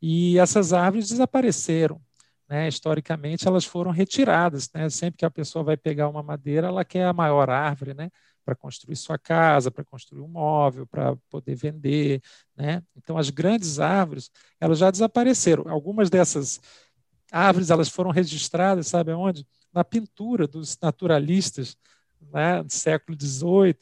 E 0.02 0.40
essas 0.40 0.74
árvores 0.74 1.10
desapareceram. 1.10 2.02
Né? 2.50 2.68
Historicamente, 2.68 3.48
elas 3.48 3.66
foram 3.66 3.92
retiradas. 3.92 4.68
Né? 4.74 4.90
Sempre 4.90 5.20
que 5.20 5.26
a 5.26 5.30
pessoa 5.30 5.64
vai 5.64 5.78
pegar 5.78 6.10
uma 6.10 6.24
madeira, 6.24 6.68
ela 6.70 6.84
quer 6.84 7.06
a 7.06 7.14
maior 7.14 7.52
árvore, 7.52 7.94
né? 7.94 8.10
Para 8.44 8.56
construir 8.56 8.96
sua 8.96 9.20
casa, 9.20 9.70
para 9.70 9.84
construir 9.86 10.22
um 10.22 10.28
móvel, 10.28 10.88
para 10.88 11.16
poder 11.30 11.54
vender, 11.54 12.20
né? 12.58 12.82
Então, 12.98 13.16
as 13.16 13.30
grandes 13.30 13.80
árvores, 13.80 14.32
elas 14.60 14.80
já 14.80 14.90
desapareceram. 14.90 15.70
Algumas 15.70 16.10
dessas 16.10 16.60
árvores, 17.32 17.70
elas 17.70 17.90
foram 17.90 18.10
registradas, 18.10 18.88
sabe 18.88 19.12
aonde? 19.12 19.46
Na 19.72 19.84
pintura 19.84 20.48
dos 20.48 20.76
naturalistas, 20.82 21.78
né, 22.32 22.64
do 22.64 22.72
século 22.72 23.18
XVIII, 23.20 23.78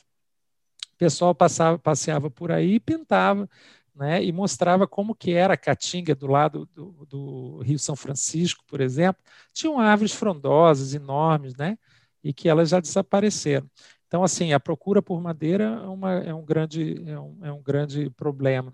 o 0.93 0.97
pessoal 0.97 1.33
passava, 1.33 1.77
passeava 1.79 2.29
por 2.29 2.51
aí 2.51 2.75
e 2.75 2.79
pintava, 2.79 3.49
né, 3.95 4.23
e 4.23 4.31
mostrava 4.31 4.87
como 4.87 5.15
que 5.15 5.33
era 5.33 5.53
a 5.53 5.57
Caatinga 5.57 6.15
do 6.15 6.27
lado 6.27 6.67
do, 6.73 7.05
do, 7.05 7.59
Rio 7.59 7.77
São 7.77 7.95
Francisco, 7.95 8.63
por 8.67 8.81
exemplo, 8.81 9.21
tinham 9.53 9.79
árvores 9.79 10.13
frondosas, 10.13 10.93
enormes, 10.93 11.55
né, 11.55 11.77
e 12.23 12.33
que 12.33 12.47
elas 12.47 12.69
já 12.69 12.79
desapareceram. 12.79 13.69
Então, 14.07 14.23
assim, 14.23 14.51
a 14.51 14.59
procura 14.59 15.01
por 15.01 15.21
madeira 15.21 15.63
é, 15.63 15.87
uma, 15.87 16.13
é, 16.15 16.33
um, 16.33 16.43
grande, 16.43 17.01
é, 17.07 17.17
um, 17.17 17.37
é 17.43 17.51
um 17.51 17.61
grande 17.61 18.09
problema. 18.09 18.73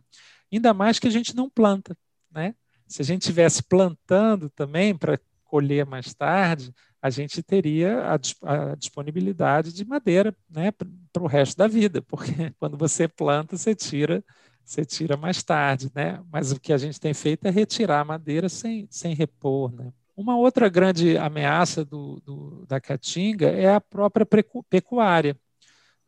Ainda 0.51 0.73
mais 0.73 0.97
que 0.97 1.07
a 1.07 1.11
gente 1.11 1.35
não 1.35 1.47
planta, 1.47 1.95
né? 2.31 2.55
Se 2.87 3.01
a 3.01 3.05
gente 3.05 3.21
tivesse 3.23 3.61
plantando 3.61 4.49
também 4.49 4.97
para 4.97 5.19
colher 5.43 5.85
mais 5.85 6.13
tarde, 6.13 6.73
a 7.01 7.09
gente 7.09 7.43
teria 7.43 8.01
a, 8.03 8.15
a 8.15 8.75
disponibilidade 8.75 9.71
de 9.73 9.85
madeira 9.85 10.35
né, 10.49 10.71
para 10.71 11.23
o 11.23 11.27
resto 11.27 11.57
da 11.57 11.67
vida, 11.67 12.01
porque 12.01 12.31
quando 12.59 12.77
você 12.77 13.07
planta, 13.07 13.57
você 13.57 13.75
tira, 13.75 14.23
você 14.65 14.83
tira 14.83 15.15
mais 15.15 15.43
tarde. 15.43 15.91
Né? 15.93 16.21
Mas 16.31 16.51
o 16.51 16.59
que 16.59 16.73
a 16.73 16.77
gente 16.77 16.99
tem 16.99 17.13
feito 17.13 17.45
é 17.45 17.51
retirar 17.51 18.01
a 18.01 18.05
madeira 18.05 18.49
sem, 18.49 18.87
sem 18.89 19.13
repor. 19.13 19.71
Né? 19.71 19.91
Uma 20.15 20.37
outra 20.37 20.67
grande 20.69 21.17
ameaça 21.17 21.85
do, 21.85 22.21
do, 22.25 22.65
da 22.67 22.79
caatinga 22.81 23.47
é 23.49 23.73
a 23.73 23.81
própria 23.81 24.25
pecuária. 24.69 25.37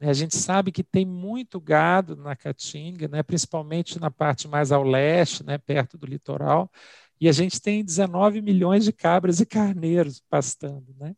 A 0.01 0.13
gente 0.13 0.37
sabe 0.37 0.71
que 0.71 0.81
tem 0.81 1.05
muito 1.05 1.59
gado 1.59 2.15
na 2.15 2.33
Caatinga, 2.33 3.09
né, 3.09 3.21
principalmente 3.21 3.99
na 3.99 4.09
parte 4.09 4.47
mais 4.47 4.71
ao 4.71 4.81
leste, 4.81 5.45
né, 5.45 5.57
perto 5.57 5.97
do 5.97 6.07
litoral, 6.07 6.71
e 7.19 7.27
a 7.27 7.31
gente 7.31 7.61
tem 7.61 7.83
19 7.83 8.41
milhões 8.41 8.85
de 8.85 8.93
cabras 8.93 9.39
e 9.39 9.45
carneiros 9.45 10.21
pastando, 10.29 10.95
né? 10.99 11.15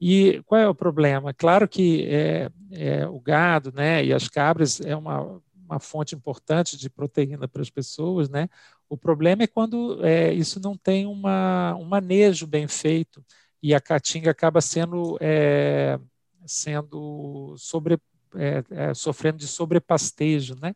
E 0.00 0.42
qual 0.46 0.60
é 0.60 0.68
o 0.68 0.74
problema? 0.74 1.34
Claro 1.34 1.68
que 1.68 2.06
é, 2.06 2.50
é, 2.72 3.06
o 3.06 3.20
gado 3.20 3.70
né, 3.70 4.02
e 4.02 4.14
as 4.14 4.28
cabras 4.28 4.80
é 4.80 4.96
uma, 4.96 5.40
uma 5.54 5.78
fonte 5.78 6.14
importante 6.14 6.76
de 6.76 6.88
proteína 6.88 7.46
para 7.46 7.60
as 7.60 7.70
pessoas, 7.70 8.28
né? 8.30 8.48
O 8.88 8.96
problema 8.96 9.44
é 9.44 9.46
quando 9.46 10.04
é, 10.04 10.32
isso 10.32 10.58
não 10.58 10.76
tem 10.76 11.06
uma, 11.06 11.76
um 11.76 11.84
manejo 11.84 12.46
bem 12.46 12.66
feito 12.66 13.24
e 13.62 13.74
a 13.74 13.80
caatinga 13.80 14.30
acaba 14.30 14.60
sendo, 14.60 15.16
é, 15.20 15.98
sendo 16.46 17.54
sobre, 17.56 17.98
é, 18.34 18.64
é, 18.70 18.94
sofrendo 18.94 19.38
de 19.38 19.46
sobrepastejo, 19.46 20.56
né? 20.60 20.74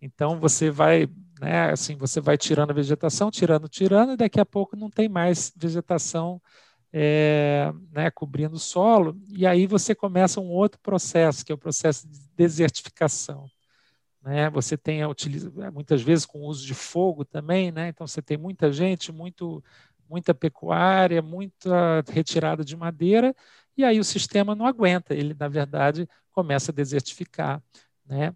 Então 0.00 0.40
você 0.40 0.70
vai, 0.70 1.08
né, 1.40 1.70
assim, 1.70 1.96
você 1.96 2.20
vai 2.20 2.38
tirando 2.38 2.70
a 2.70 2.74
vegetação, 2.74 3.30
tirando, 3.30 3.68
tirando, 3.68 4.12
e 4.12 4.16
daqui 4.16 4.40
a 4.40 4.46
pouco 4.46 4.76
não 4.76 4.90
tem 4.90 5.08
mais 5.08 5.52
vegetação 5.56 6.40
é, 6.92 7.72
né, 7.92 8.10
cobrindo 8.10 8.56
o 8.56 8.58
solo, 8.58 9.20
e 9.28 9.46
aí 9.46 9.66
você 9.66 9.94
começa 9.94 10.40
um 10.40 10.48
outro 10.48 10.80
processo, 10.80 11.44
que 11.44 11.52
é 11.52 11.54
o 11.54 11.58
processo 11.58 12.08
de 12.08 12.18
desertificação. 12.34 13.50
Né? 14.22 14.48
Você 14.50 14.76
tem 14.76 15.02
a 15.02 15.08
utiliza, 15.08 15.50
muitas 15.70 16.02
vezes 16.02 16.24
com 16.24 16.40
o 16.40 16.46
uso 16.46 16.66
de 16.66 16.74
fogo 16.74 17.24
também, 17.24 17.70
né? 17.70 17.88
então 17.88 18.06
você 18.06 18.22
tem 18.22 18.38
muita 18.38 18.72
gente, 18.72 19.12
muito, 19.12 19.62
muita 20.08 20.34
pecuária, 20.34 21.20
muita 21.20 22.02
retirada 22.10 22.64
de 22.64 22.76
madeira, 22.76 23.34
e 23.76 23.84
aí 23.84 24.00
o 24.00 24.04
sistema 24.04 24.54
não 24.54 24.66
aguenta, 24.66 25.14
ele, 25.14 25.36
na 25.38 25.48
verdade, 25.48 26.08
começa 26.32 26.72
a 26.72 26.74
desertificar. 26.74 27.62
Né? 28.06 28.34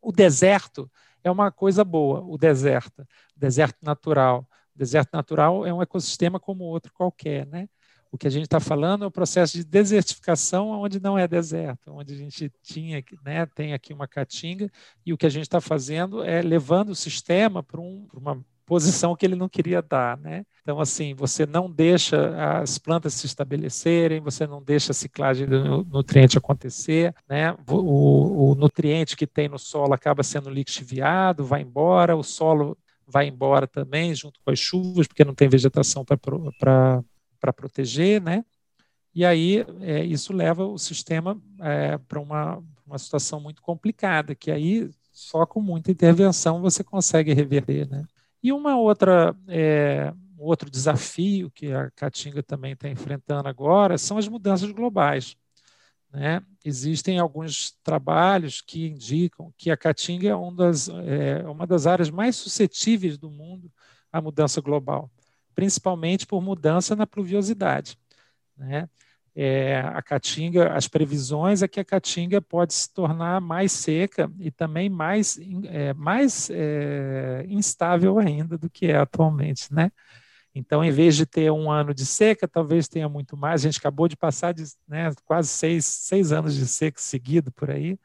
o 0.00 0.12
deserto 0.12 0.90
é 1.22 1.30
uma 1.30 1.50
coisa 1.50 1.84
boa, 1.84 2.20
o 2.20 2.38
deserto, 2.38 3.02
o 3.36 3.40
deserto 3.40 3.78
natural. 3.82 4.46
O 4.74 4.78
deserto 4.78 5.10
natural 5.12 5.66
é 5.66 5.72
um 5.72 5.82
ecossistema 5.82 6.38
como 6.38 6.64
outro 6.64 6.92
qualquer, 6.92 7.46
né? 7.46 7.68
O 8.10 8.16
que 8.16 8.26
a 8.26 8.30
gente 8.30 8.44
está 8.44 8.58
falando 8.58 9.04
é 9.04 9.06
o 9.06 9.10
processo 9.10 9.52
de 9.58 9.64
desertificação 9.64 10.70
onde 10.70 10.98
não 10.98 11.18
é 11.18 11.28
deserto, 11.28 11.92
onde 11.92 12.14
a 12.14 12.16
gente 12.16 12.50
tinha, 12.62 13.04
né, 13.22 13.44
tem 13.46 13.74
aqui 13.74 13.92
uma 13.92 14.08
caatinga, 14.08 14.70
e 15.04 15.12
o 15.12 15.18
que 15.18 15.26
a 15.26 15.28
gente 15.28 15.42
está 15.42 15.60
fazendo 15.60 16.24
é 16.24 16.40
levando 16.40 16.90
o 16.90 16.94
sistema 16.94 17.62
para 17.62 17.80
um, 17.80 18.08
uma 18.14 18.42
posição 18.68 19.16
que 19.16 19.24
ele 19.24 19.34
não 19.34 19.48
queria 19.48 19.80
dar, 19.80 20.18
né? 20.18 20.44
Então, 20.60 20.78
assim, 20.78 21.14
você 21.14 21.46
não 21.46 21.70
deixa 21.70 22.60
as 22.60 22.76
plantas 22.76 23.14
se 23.14 23.24
estabelecerem, 23.24 24.20
você 24.20 24.46
não 24.46 24.62
deixa 24.62 24.92
a 24.92 24.94
ciclagem 24.94 25.46
do 25.46 25.82
nutriente 25.84 26.36
acontecer, 26.36 27.14
né? 27.26 27.56
O, 27.66 28.50
o 28.50 28.54
nutriente 28.54 29.16
que 29.16 29.26
tem 29.26 29.48
no 29.48 29.58
solo 29.58 29.94
acaba 29.94 30.22
sendo 30.22 30.50
lixiviado, 30.50 31.46
vai 31.46 31.62
embora, 31.62 32.14
o 32.14 32.22
solo 32.22 32.76
vai 33.06 33.26
embora 33.26 33.66
também, 33.66 34.14
junto 34.14 34.38
com 34.44 34.50
as 34.50 34.58
chuvas, 34.58 35.06
porque 35.06 35.24
não 35.24 35.34
tem 35.34 35.48
vegetação 35.48 36.04
para 36.04 37.52
proteger, 37.56 38.20
né? 38.20 38.44
E 39.14 39.24
aí 39.24 39.64
é, 39.80 40.04
isso 40.04 40.34
leva 40.34 40.66
o 40.66 40.76
sistema 40.76 41.40
é, 41.60 41.96
para 41.96 42.20
uma, 42.20 42.62
uma 42.86 42.98
situação 42.98 43.40
muito 43.40 43.62
complicada, 43.62 44.34
que 44.34 44.50
aí 44.50 44.90
só 45.10 45.46
com 45.46 45.62
muita 45.62 45.90
intervenção 45.90 46.60
você 46.60 46.84
consegue 46.84 47.32
reverter, 47.32 47.88
né? 47.88 48.04
E 48.42 48.52
uma 48.52 48.76
outra, 48.78 49.34
é, 49.48 50.12
outro 50.38 50.70
desafio 50.70 51.50
que 51.50 51.72
a 51.72 51.90
Caatinga 51.90 52.42
também 52.42 52.72
está 52.72 52.88
enfrentando 52.88 53.48
agora 53.48 53.98
são 53.98 54.18
as 54.18 54.28
mudanças 54.28 54.70
globais. 54.70 55.36
Né? 56.12 56.42
Existem 56.64 57.18
alguns 57.18 57.72
trabalhos 57.82 58.60
que 58.60 58.86
indicam 58.86 59.52
que 59.56 59.70
a 59.70 59.76
Caatinga 59.76 60.28
é, 60.28 60.36
um 60.36 60.54
das, 60.54 60.88
é 60.88 61.46
uma 61.48 61.66
das 61.66 61.86
áreas 61.86 62.10
mais 62.10 62.36
suscetíveis 62.36 63.18
do 63.18 63.30
mundo 63.30 63.70
à 64.12 64.20
mudança 64.20 64.60
global, 64.60 65.10
principalmente 65.54 66.26
por 66.26 66.40
mudança 66.40 66.96
na 66.96 67.06
pluviosidade. 67.06 67.98
Né? 68.56 68.88
É, 69.40 69.78
a 69.94 70.02
caatinga, 70.02 70.72
as 70.72 70.88
previsões 70.88 71.62
é 71.62 71.68
que 71.68 71.78
a 71.78 71.84
caatinga 71.84 72.42
pode 72.42 72.74
se 72.74 72.92
tornar 72.92 73.40
mais 73.40 73.70
seca 73.70 74.28
e 74.40 74.50
também 74.50 74.88
mais, 74.90 75.38
é, 75.66 75.94
mais 75.94 76.50
é, 76.50 77.46
instável 77.48 78.18
ainda 78.18 78.58
do 78.58 78.68
que 78.68 78.86
é 78.86 78.96
atualmente, 78.96 79.72
né? 79.72 79.92
Então, 80.52 80.82
em 80.82 80.90
vez 80.90 81.14
de 81.14 81.24
ter 81.24 81.52
um 81.52 81.70
ano 81.70 81.94
de 81.94 82.04
seca, 82.04 82.48
talvez 82.48 82.88
tenha 82.88 83.08
muito 83.08 83.36
mais. 83.36 83.60
A 83.60 83.68
gente 83.68 83.78
acabou 83.78 84.08
de 84.08 84.16
passar 84.16 84.52
de 84.52 84.64
né, 84.88 85.12
quase 85.24 85.50
seis, 85.50 85.84
seis 85.84 86.32
anos 86.32 86.56
de 86.56 86.66
seca 86.66 87.00
seguido 87.00 87.52
por 87.52 87.70
aí, 87.70 87.96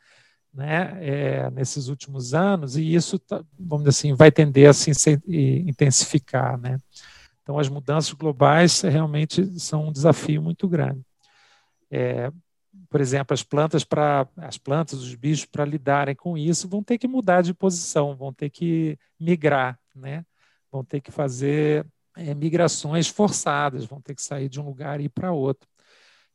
né, 0.53 0.99
é, 1.01 1.49
nesses 1.49 1.87
últimos 1.87 2.35
anos, 2.35 2.77
e 2.77 2.93
isso, 2.93 3.17
tá, 3.17 3.43
vamos 3.57 3.85
dizer 3.85 3.89
assim, 3.89 4.13
vai 4.13 4.31
tender 4.31 4.69
a 4.69 4.73
se 4.73 4.91
intensificar, 5.65 6.59
né? 6.59 6.77
Então, 7.41 7.57
as 7.57 7.67
mudanças 7.69 8.13
globais 8.13 8.81
realmente 8.81 9.59
são 9.59 9.87
um 9.87 9.91
desafio 9.91 10.39
muito 10.39 10.67
grande. 10.67 11.03
É, 11.91 12.31
por 12.89 13.01
exemplo, 13.01 13.33
as 13.33 13.43
plantas 13.43 13.83
para 13.83 14.27
as 14.37 14.57
plantas, 14.57 14.99
os 14.99 15.15
bichos 15.15 15.45
para 15.45 15.65
lidarem 15.65 16.15
com 16.15 16.37
isso 16.37 16.67
vão 16.67 16.83
ter 16.83 16.97
que 16.97 17.07
mudar 17.07 17.41
de 17.41 17.53
posição, 17.53 18.15
vão 18.15 18.33
ter 18.33 18.49
que 18.49 18.97
migrar, 19.19 19.79
né? 19.95 20.25
Vão 20.71 20.83
ter 20.83 21.01
que 21.01 21.11
fazer 21.11 21.85
é, 22.17 22.33
migrações 22.33 23.07
forçadas, 23.07 23.85
vão 23.85 24.01
ter 24.01 24.15
que 24.15 24.21
sair 24.21 24.49
de 24.49 24.59
um 24.59 24.65
lugar 24.65 24.99
e 24.99 25.05
ir 25.05 25.09
para 25.09 25.31
outro. 25.31 25.67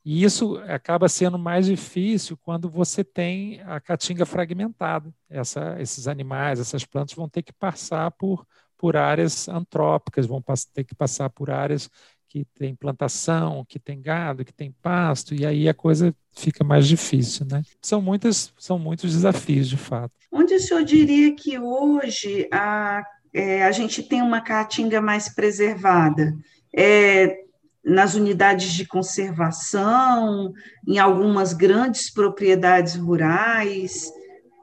E 0.04 0.24
isso 0.24 0.56
acaba 0.68 1.08
sendo 1.08 1.38
mais 1.38 1.66
difícil 1.66 2.36
quando 2.38 2.70
você 2.70 3.04
tem 3.04 3.60
a 3.62 3.80
caatinga 3.80 4.24
fragmentada. 4.24 5.12
Essa, 5.28 5.76
esses 5.80 6.08
animais, 6.08 6.60
essas 6.60 6.84
plantas 6.84 7.14
vão 7.14 7.28
ter 7.28 7.42
que 7.42 7.52
passar 7.52 8.10
por, 8.12 8.46
por 8.76 8.96
áreas 8.96 9.48
antrópicas, 9.48 10.24
vão 10.26 10.42
ter 10.72 10.84
que 10.84 10.94
passar 10.94 11.28
por 11.30 11.50
áreas 11.50 11.90
que 12.28 12.44
tem 12.54 12.74
plantação, 12.74 13.64
que 13.66 13.78
tem 13.78 14.00
gado, 14.00 14.44
que 14.44 14.52
tem 14.52 14.70
pasto, 14.82 15.34
e 15.34 15.46
aí 15.46 15.68
a 15.68 15.74
coisa 15.74 16.14
fica 16.36 16.62
mais 16.62 16.86
difícil, 16.86 17.46
né? 17.50 17.62
São, 17.80 18.02
muitas, 18.02 18.52
são 18.58 18.78
muitos 18.78 19.12
desafios, 19.12 19.68
de 19.68 19.76
fato. 19.76 20.12
Onde 20.30 20.54
o 20.54 20.60
senhor 20.60 20.84
diria 20.84 21.34
que 21.34 21.58
hoje 21.58 22.46
a, 22.52 23.02
é, 23.32 23.64
a 23.64 23.72
gente 23.72 24.02
tem 24.02 24.20
uma 24.20 24.40
caatinga 24.40 25.00
mais 25.00 25.34
preservada? 25.34 26.36
É, 26.76 27.48
nas 27.84 28.14
unidades 28.14 28.72
de 28.72 28.86
conservação, 28.86 30.52
em 30.86 30.98
algumas 30.98 31.54
grandes 31.54 32.12
propriedades 32.12 32.94
rurais, 32.96 34.10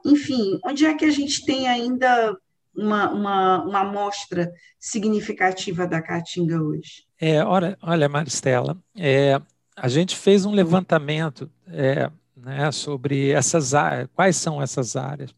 enfim, 0.04 0.60
onde 0.64 0.86
é 0.86 0.94
que 0.94 1.04
a 1.04 1.10
gente 1.10 1.44
tem 1.44 1.66
ainda 1.66 2.36
uma, 2.76 3.10
uma, 3.12 3.64
uma 3.64 3.80
amostra 3.80 4.52
significativa 4.78 5.86
da 5.86 6.00
caatinga 6.00 6.62
hoje? 6.62 7.05
É, 7.18 7.42
olha, 7.42 7.78
olha 7.80 8.08
Maristela, 8.08 8.76
é, 8.94 9.40
a 9.74 9.88
gente 9.88 10.14
fez 10.16 10.44
um 10.44 10.52
levantamento 10.52 11.50
é, 11.66 12.10
né, 12.36 12.70
sobre 12.70 13.30
essas 13.30 13.72
áreas, 13.74 14.08
quais 14.14 14.36
são 14.36 14.60
essas 14.60 14.96
áreas. 14.96 15.34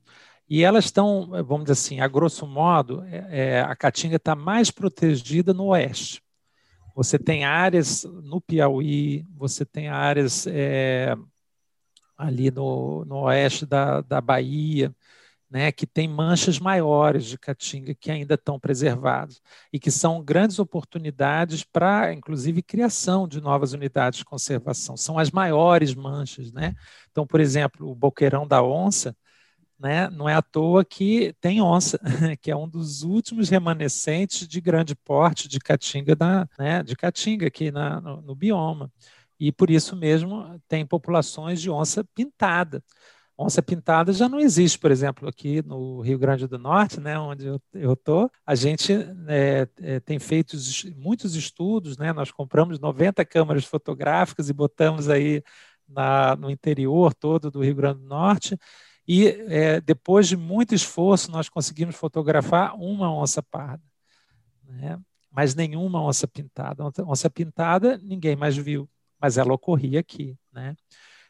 E 0.48 0.64
elas 0.64 0.86
estão, 0.86 1.28
vamos 1.44 1.64
dizer 1.64 1.72
assim, 1.72 2.00
a 2.00 2.08
grosso 2.08 2.46
modo, 2.46 3.04
é, 3.04 3.26
é 3.30 3.60
a 3.60 3.76
Caatinga 3.76 4.16
está 4.16 4.34
mais 4.34 4.70
protegida 4.70 5.52
no 5.54 5.66
oeste. 5.66 6.22
Você 6.96 7.18
tem 7.18 7.44
áreas 7.44 8.04
no 8.04 8.40
Piauí, 8.40 9.24
você 9.36 9.64
tem 9.64 9.88
áreas 9.88 10.46
é, 10.48 11.14
ali 12.16 12.50
no, 12.50 13.04
no 13.04 13.20
oeste 13.20 13.64
da, 13.64 14.00
da 14.00 14.20
Bahia, 14.20 14.92
né, 15.50 15.72
que 15.72 15.86
tem 15.86 16.06
manchas 16.06 16.58
maiores 16.58 17.24
de 17.24 17.38
caatinga 17.38 17.94
que 17.94 18.10
ainda 18.10 18.34
estão 18.34 18.60
preservadas 18.60 19.40
e 19.72 19.78
que 19.80 19.90
são 19.90 20.22
grandes 20.22 20.58
oportunidades 20.58 21.64
para, 21.64 22.12
inclusive, 22.12 22.62
criação 22.62 23.26
de 23.26 23.40
novas 23.40 23.72
unidades 23.72 24.18
de 24.18 24.24
conservação. 24.24 24.96
São 24.96 25.18
as 25.18 25.30
maiores 25.30 25.94
manchas, 25.94 26.52
né? 26.52 26.74
Então, 27.10 27.26
por 27.26 27.40
exemplo, 27.40 27.90
o 27.90 27.94
boqueirão 27.94 28.46
da 28.46 28.62
onça, 28.62 29.16
né, 29.78 30.10
não 30.10 30.28
é 30.28 30.34
à 30.34 30.42
toa 30.42 30.84
que 30.84 31.34
tem 31.40 31.62
onça, 31.62 31.98
que 32.42 32.50
é 32.50 32.56
um 32.56 32.68
dos 32.68 33.02
últimos 33.02 33.48
remanescentes 33.48 34.46
de 34.46 34.60
grande 34.60 34.94
porte 34.94 35.48
de 35.48 35.58
caatinga 35.60 36.14
da, 36.16 36.48
né, 36.58 36.82
de 36.82 36.96
caatinga 36.96 37.46
aqui 37.46 37.70
na, 37.70 38.00
no, 38.00 38.20
no 38.20 38.34
bioma. 38.34 38.92
E 39.40 39.52
por 39.52 39.70
isso 39.70 39.96
mesmo 39.96 40.60
tem 40.68 40.84
populações 40.84 41.60
de 41.60 41.70
onça 41.70 42.04
pintada 42.14 42.82
onça 43.38 43.62
pintada 43.62 44.12
já 44.12 44.28
não 44.28 44.40
existe, 44.40 44.76
por 44.76 44.90
exemplo, 44.90 45.28
aqui 45.28 45.62
no 45.62 46.00
Rio 46.00 46.18
Grande 46.18 46.48
do 46.48 46.58
Norte, 46.58 46.98
né, 46.98 47.16
onde 47.16 47.46
eu 47.72 47.92
estou, 47.92 48.28
a 48.44 48.54
gente 48.56 48.92
é, 49.28 49.68
é, 49.80 50.00
tem 50.00 50.18
feito 50.18 50.56
muitos 50.96 51.36
estudos, 51.36 51.96
né, 51.96 52.12
nós 52.12 52.32
compramos 52.32 52.80
90 52.80 53.24
câmeras 53.24 53.64
fotográficas 53.64 54.50
e 54.50 54.52
botamos 54.52 55.08
aí 55.08 55.40
na, 55.88 56.34
no 56.34 56.50
interior 56.50 57.14
todo 57.14 57.48
do 57.48 57.62
Rio 57.62 57.76
Grande 57.76 58.00
do 58.00 58.06
Norte, 58.08 58.58
e 59.06 59.28
é, 59.28 59.80
depois 59.80 60.26
de 60.26 60.36
muito 60.36 60.74
esforço 60.74 61.30
nós 61.30 61.48
conseguimos 61.48 61.94
fotografar 61.94 62.74
uma 62.74 63.14
onça 63.14 63.40
parda, 63.40 63.84
né, 64.64 64.98
mas 65.30 65.54
nenhuma 65.54 66.02
onça 66.02 66.26
pintada. 66.26 66.82
Onça 67.06 67.30
pintada 67.30 67.96
ninguém 67.98 68.34
mais 68.34 68.56
viu, 68.56 68.88
mas 69.20 69.38
ela 69.38 69.54
ocorria 69.54 70.00
aqui, 70.00 70.36
né? 70.52 70.74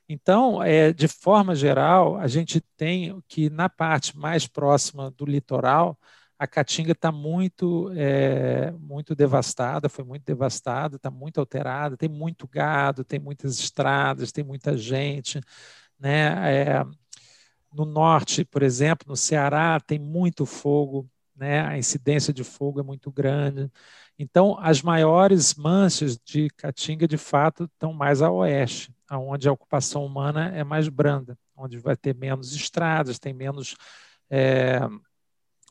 Então, 0.08 0.62
é, 0.62 0.92
de 0.92 1.06
forma 1.06 1.54
geral, 1.54 2.16
a 2.16 2.26
gente 2.26 2.60
tem 2.76 3.22
que 3.28 3.50
na 3.50 3.68
parte 3.68 4.16
mais 4.16 4.46
próxima 4.46 5.10
do 5.10 5.26
litoral, 5.26 5.98
a 6.38 6.46
Caatinga 6.46 6.92
está 6.92 7.12
muito, 7.12 7.92
é, 7.94 8.70
muito 8.72 9.14
devastada, 9.14 9.88
foi 9.88 10.04
muito 10.04 10.24
devastada, 10.24 10.96
está 10.96 11.10
muito 11.10 11.38
alterada, 11.40 11.96
tem 11.96 12.08
muito 12.08 12.46
gado, 12.48 13.04
tem 13.04 13.18
muitas 13.18 13.58
estradas, 13.58 14.32
tem 14.32 14.44
muita 14.44 14.76
gente. 14.78 15.40
Né? 15.98 16.62
É, 16.62 16.84
no 17.72 17.84
norte, 17.84 18.44
por 18.44 18.62
exemplo, 18.62 19.08
no 19.08 19.16
Ceará, 19.16 19.80
tem 19.80 19.98
muito 19.98 20.46
fogo, 20.46 21.10
né? 21.36 21.60
a 21.66 21.76
incidência 21.76 22.32
de 22.32 22.44
fogo 22.44 22.80
é 22.80 22.82
muito 22.82 23.10
grande. 23.10 23.70
Então, 24.18 24.58
as 24.60 24.82
maiores 24.82 25.54
manchas 25.54 26.18
de 26.18 26.48
Caatinga, 26.50 27.06
de 27.06 27.16
fato, 27.16 27.64
estão 27.64 27.92
mais 27.92 28.20
a 28.20 28.30
oeste 28.30 28.92
onde 29.16 29.48
a 29.48 29.52
ocupação 29.52 30.04
humana 30.04 30.54
é 30.54 30.62
mais 30.62 30.88
branda, 30.88 31.38
onde 31.56 31.78
vai 31.78 31.96
ter 31.96 32.14
menos 32.14 32.54
estradas, 32.54 33.18
tem 33.18 33.32
menos, 33.32 33.74
é, 34.28 34.80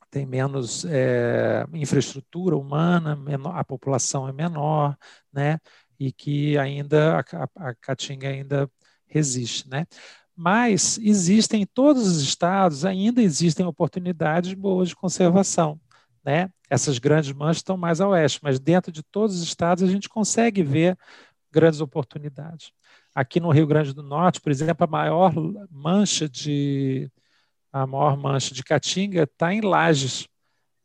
tem 0.09 0.25
menos 0.25 0.85
é, 0.85 1.65
infraestrutura 1.73 2.57
humana, 2.57 3.15
menor, 3.15 3.55
a 3.55 3.63
população 3.63 4.27
é 4.27 4.31
menor, 4.31 4.97
né? 5.31 5.59
E 5.99 6.11
que 6.11 6.57
ainda 6.57 7.19
a, 7.19 7.69
a 7.69 7.75
Caatinga 7.75 8.29
ainda 8.29 8.69
resiste, 9.05 9.69
né? 9.69 9.85
Mas 10.35 10.99
existem 10.99 11.63
em 11.63 11.65
todos 11.65 12.07
os 12.07 12.21
estados 12.21 12.85
ainda 12.85 13.21
existem 13.21 13.65
oportunidades 13.65 14.53
boas 14.53 14.89
de 14.89 14.95
conservação, 14.95 15.79
né? 16.27 16.49
Essas 16.69 16.99
grandes 16.99 17.31
manchas 17.31 17.59
estão 17.59 17.77
mais 17.77 18.01
a 18.01 18.07
oeste, 18.09 18.41
mas 18.43 18.59
dentro 18.59 18.91
de 18.91 19.01
todos 19.01 19.37
os 19.37 19.43
estados 19.43 19.81
a 19.81 19.87
gente 19.87 20.09
consegue 20.09 20.61
ver 20.61 20.97
grandes 21.49 21.79
oportunidades. 21.79 22.73
Aqui 23.15 23.39
no 23.39 23.49
Rio 23.49 23.65
Grande 23.65 23.93
do 23.93 24.03
Norte, 24.03 24.41
por 24.41 24.51
exemplo, 24.51 24.83
a 24.83 24.87
maior 24.87 25.33
mancha 25.71 26.27
de 26.27 27.09
a 27.71 27.87
maior 27.87 28.17
mancha 28.17 28.53
de 28.53 28.61
caatinga 28.61 29.23
está 29.23 29.53
em 29.53 29.61
Lages, 29.61 30.27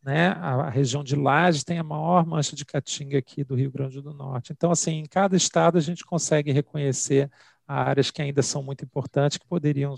né? 0.01 0.29
A, 0.29 0.71
região 0.71 1.03
de 1.03 1.17
Lages 1.17 1.65
tem 1.65 1.79
a 1.79 1.83
maior 1.83 2.25
mancha 2.25 2.55
de 2.55 2.65
caatinga 2.65 3.19
aqui 3.19 3.43
do 3.43 3.57
Rio 3.57 3.73
Grande 3.73 4.01
do 4.01 4.15
Norte. 4.15 4.53
Então, 4.53 4.71
assim, 4.71 4.93
em 5.01 5.07
cada 5.07 5.37
estado 5.37 5.77
a 5.77 5.81
gente 5.81 6.05
consegue 6.05 6.53
reconhecer 6.53 7.29
áreas 7.67 8.13
que 8.13 8.23
ainda 8.23 8.43
são 8.43 8.63
muito 8.63 8.85
importantes 8.85 9.39
que 9.39 9.47
poderiam 9.49 9.97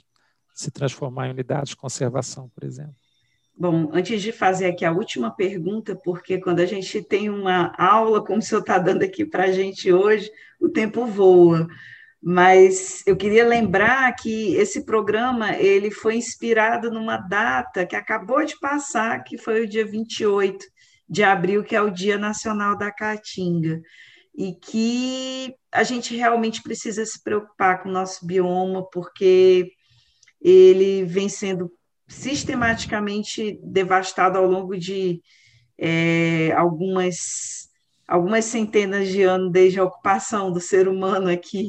se 0.54 0.70
transformar 0.70 1.28
em 1.28 1.32
unidades 1.32 1.70
de 1.70 1.76
conservação, 1.76 2.48
por 2.48 2.64
exemplo. 2.64 3.03
Bom, 3.56 3.88
antes 3.92 4.20
de 4.20 4.32
fazer 4.32 4.66
aqui 4.66 4.84
a 4.84 4.90
última 4.90 5.30
pergunta, 5.30 5.94
porque 5.94 6.40
quando 6.40 6.58
a 6.58 6.66
gente 6.66 7.00
tem 7.00 7.30
uma 7.30 7.72
aula, 7.78 8.24
como 8.24 8.40
o 8.40 8.42
senhor 8.42 8.60
está 8.60 8.78
dando 8.78 9.04
aqui 9.04 9.24
para 9.24 9.44
a 9.44 9.52
gente 9.52 9.92
hoje, 9.92 10.28
o 10.60 10.68
tempo 10.68 11.06
voa. 11.06 11.68
Mas 12.20 13.06
eu 13.06 13.16
queria 13.16 13.46
lembrar 13.46 14.12
que 14.16 14.54
esse 14.56 14.84
programa 14.84 15.56
ele 15.56 15.90
foi 15.90 16.16
inspirado 16.16 16.90
numa 16.90 17.16
data 17.16 17.86
que 17.86 17.94
acabou 17.94 18.44
de 18.44 18.58
passar, 18.58 19.22
que 19.22 19.38
foi 19.38 19.62
o 19.62 19.68
dia 19.68 19.86
28 19.86 20.66
de 21.08 21.22
abril, 21.22 21.62
que 21.62 21.76
é 21.76 21.82
o 21.82 21.90
Dia 21.90 22.18
Nacional 22.18 22.76
da 22.76 22.90
Caatinga, 22.90 23.80
e 24.34 24.52
que 24.54 25.54
a 25.70 25.84
gente 25.84 26.16
realmente 26.16 26.60
precisa 26.62 27.06
se 27.06 27.22
preocupar 27.22 27.82
com 27.82 27.88
o 27.88 27.92
nosso 27.92 28.26
bioma, 28.26 28.84
porque 28.90 29.70
ele 30.40 31.04
vem 31.04 31.28
sendo 31.28 31.70
sistematicamente 32.06 33.58
devastado 33.62 34.38
ao 34.38 34.46
longo 34.46 34.76
de 34.76 35.20
é, 35.78 36.52
algumas, 36.52 37.68
algumas 38.06 38.44
centenas 38.44 39.08
de 39.08 39.22
anos 39.22 39.50
desde 39.50 39.80
a 39.80 39.84
ocupação 39.84 40.52
do 40.52 40.60
ser 40.60 40.88
humano 40.88 41.30
aqui 41.30 41.68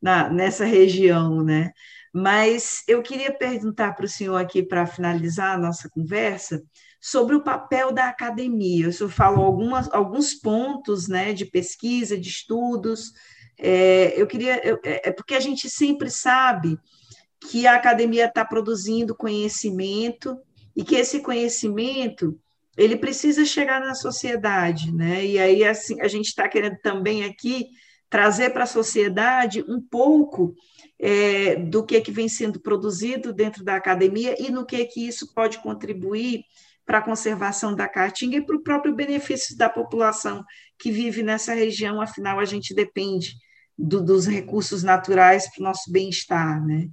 na, 0.00 0.28
nessa 0.28 0.64
região, 0.64 1.42
né? 1.42 1.72
Mas 2.12 2.84
eu 2.86 3.02
queria 3.02 3.32
perguntar 3.32 3.94
para 3.94 4.04
o 4.04 4.08
senhor 4.08 4.36
aqui, 4.36 4.62
para 4.62 4.86
finalizar 4.86 5.56
a 5.56 5.58
nossa 5.58 5.88
conversa, 5.88 6.62
sobre 7.00 7.34
o 7.34 7.42
papel 7.42 7.92
da 7.92 8.08
academia. 8.08 8.88
O 8.88 8.92
senhor 8.92 9.10
falou 9.10 9.44
algumas, 9.44 9.92
alguns 9.92 10.32
pontos 10.32 11.08
né, 11.08 11.32
de 11.32 11.44
pesquisa, 11.44 12.16
de 12.16 12.28
estudos. 12.28 13.12
É, 13.58 14.14
eu 14.16 14.26
queria. 14.26 14.64
Eu, 14.66 14.78
é, 14.84 15.08
é 15.08 15.12
porque 15.12 15.34
a 15.34 15.40
gente 15.40 15.68
sempre 15.68 16.08
sabe 16.08 16.78
que 17.50 17.66
a 17.66 17.74
academia 17.74 18.26
está 18.26 18.44
produzindo 18.44 19.14
conhecimento 19.14 20.38
e 20.74 20.82
que 20.82 20.96
esse 20.96 21.20
conhecimento 21.20 22.38
ele 22.76 22.96
precisa 22.96 23.44
chegar 23.44 23.80
na 23.80 23.94
sociedade, 23.94 24.92
né? 24.92 25.24
E 25.24 25.38
aí 25.38 25.64
assim 25.64 26.00
a 26.00 26.08
gente 26.08 26.26
está 26.26 26.48
querendo 26.48 26.76
também 26.82 27.24
aqui 27.24 27.66
trazer 28.10 28.50
para 28.50 28.64
a 28.64 28.66
sociedade 28.66 29.64
um 29.68 29.80
pouco 29.80 30.54
é, 30.98 31.56
do 31.56 31.84
que, 31.84 32.00
que 32.00 32.12
vem 32.12 32.28
sendo 32.28 32.60
produzido 32.60 33.32
dentro 33.32 33.64
da 33.64 33.76
academia 33.76 34.34
e 34.38 34.50
no 34.50 34.64
que, 34.64 34.84
que 34.86 35.06
isso 35.06 35.32
pode 35.34 35.58
contribuir 35.58 36.42
para 36.86 36.98
a 36.98 37.02
conservação 37.02 37.74
da 37.74 37.88
caatinga 37.88 38.36
e 38.36 38.44
para 38.44 38.56
o 38.56 38.62
próprio 38.62 38.94
benefício 38.94 39.56
da 39.56 39.68
população 39.68 40.44
que 40.78 40.90
vive 40.90 41.22
nessa 41.22 41.54
região, 41.54 42.00
afinal, 42.00 42.38
a 42.38 42.44
gente 42.44 42.74
depende 42.74 43.34
do, 43.76 44.02
dos 44.02 44.26
recursos 44.26 44.82
naturais 44.82 45.50
para 45.50 45.62
o 45.62 45.64
nosso 45.64 45.90
bem-estar, 45.90 46.64
né? 46.64 46.88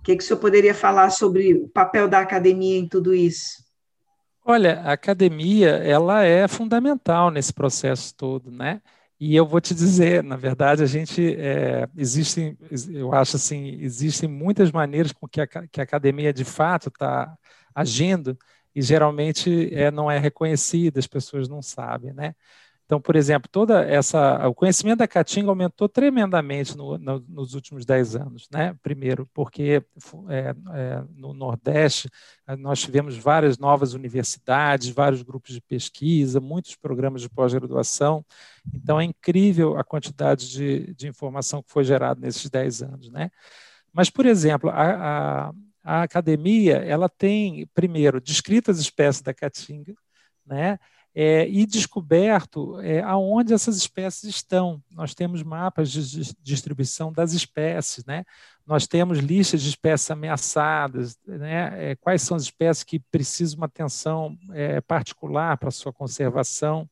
O 0.00 0.02
que, 0.02 0.16
que 0.16 0.22
o 0.22 0.26
senhor 0.26 0.40
poderia 0.40 0.74
falar 0.74 1.10
sobre 1.10 1.54
o 1.54 1.68
papel 1.68 2.08
da 2.08 2.20
academia 2.20 2.78
em 2.78 2.88
tudo 2.88 3.14
isso? 3.14 3.62
Olha, 4.42 4.80
a 4.80 4.92
academia 4.92 5.68
ela 5.68 6.24
é 6.24 6.48
fundamental 6.48 7.30
nesse 7.30 7.52
processo 7.52 8.14
todo, 8.14 8.50
né? 8.50 8.80
E 9.20 9.36
eu 9.36 9.46
vou 9.46 9.60
te 9.60 9.74
dizer, 9.74 10.24
na 10.24 10.36
verdade, 10.36 10.82
a 10.82 10.86
gente 10.86 11.36
é, 11.38 11.86
existem, 11.94 12.56
eu 12.90 13.12
acho 13.12 13.36
assim, 13.36 13.78
existem 13.82 14.26
muitas 14.26 14.72
maneiras 14.72 15.12
com 15.12 15.28
que 15.28 15.42
a, 15.42 15.46
que 15.46 15.78
a 15.78 15.84
academia 15.84 16.32
de 16.32 16.44
fato 16.44 16.88
está 16.88 17.36
agindo 17.74 18.36
e 18.74 18.80
geralmente 18.80 19.68
é, 19.74 19.90
não 19.90 20.10
é 20.10 20.18
reconhecida, 20.18 20.98
as 20.98 21.06
pessoas 21.06 21.46
não 21.46 21.60
sabem, 21.60 22.14
né? 22.14 22.34
Então, 22.90 23.00
por 23.00 23.14
exemplo, 23.14 23.48
toda 23.48 23.84
essa, 23.84 24.48
o 24.48 24.52
conhecimento 24.52 24.98
da 24.98 25.06
Caatinga 25.06 25.48
aumentou 25.48 25.88
tremendamente 25.88 26.76
no, 26.76 26.98
no, 26.98 27.24
nos 27.28 27.54
últimos 27.54 27.84
10 27.84 28.16
anos, 28.16 28.48
né? 28.50 28.76
Primeiro, 28.82 29.30
porque 29.32 29.80
é, 30.28 30.56
é, 30.74 31.04
no 31.14 31.32
Nordeste 31.32 32.10
eh, 32.48 32.56
nós 32.56 32.80
tivemos 32.80 33.16
várias 33.16 33.58
novas 33.58 33.94
universidades, 33.94 34.88
vários 34.88 35.22
grupos 35.22 35.54
de 35.54 35.60
pesquisa, 35.60 36.40
muitos 36.40 36.74
programas 36.74 37.22
de 37.22 37.28
pós-graduação. 37.28 38.26
Então, 38.74 39.00
é 39.00 39.04
incrível 39.04 39.78
a 39.78 39.84
quantidade 39.84 40.50
de, 40.50 40.92
de 40.92 41.06
informação 41.06 41.62
que 41.62 41.70
foi 41.70 41.84
gerada 41.84 42.20
nesses 42.20 42.50
10 42.50 42.82
anos, 42.82 43.08
né? 43.08 43.30
Mas, 43.92 44.10
por 44.10 44.26
exemplo, 44.26 44.68
a, 44.68 45.50
a, 45.50 45.52
a 45.84 46.02
academia 46.02 46.78
ela 46.78 47.08
tem, 47.08 47.68
primeiro, 47.72 48.20
descritas 48.20 48.80
espécies 48.80 49.22
da 49.22 49.32
Caatinga, 49.32 49.94
né? 50.44 50.76
É, 51.14 51.48
e 51.48 51.66
descoberto 51.66 52.80
é, 52.80 53.00
aonde 53.02 53.52
essas 53.52 53.76
espécies 53.76 54.30
estão. 54.30 54.82
Nós 54.90 55.14
temos 55.14 55.42
mapas 55.42 55.90
de 55.90 56.32
distribuição 56.42 57.12
das 57.12 57.32
espécies, 57.32 58.04
né? 58.04 58.24
nós 58.66 58.86
temos 58.86 59.18
listas 59.18 59.62
de 59.62 59.68
espécies 59.68 60.10
ameaçadas, 60.10 61.18
né? 61.26 61.90
é, 61.90 61.96
quais 61.96 62.22
são 62.22 62.36
as 62.36 62.44
espécies 62.44 62.84
que 62.84 63.00
precisam 63.00 63.58
uma 63.58 63.66
atenção 63.66 64.38
é, 64.52 64.80
particular 64.80 65.58
para 65.58 65.72
sua 65.72 65.92
conservação. 65.92 66.88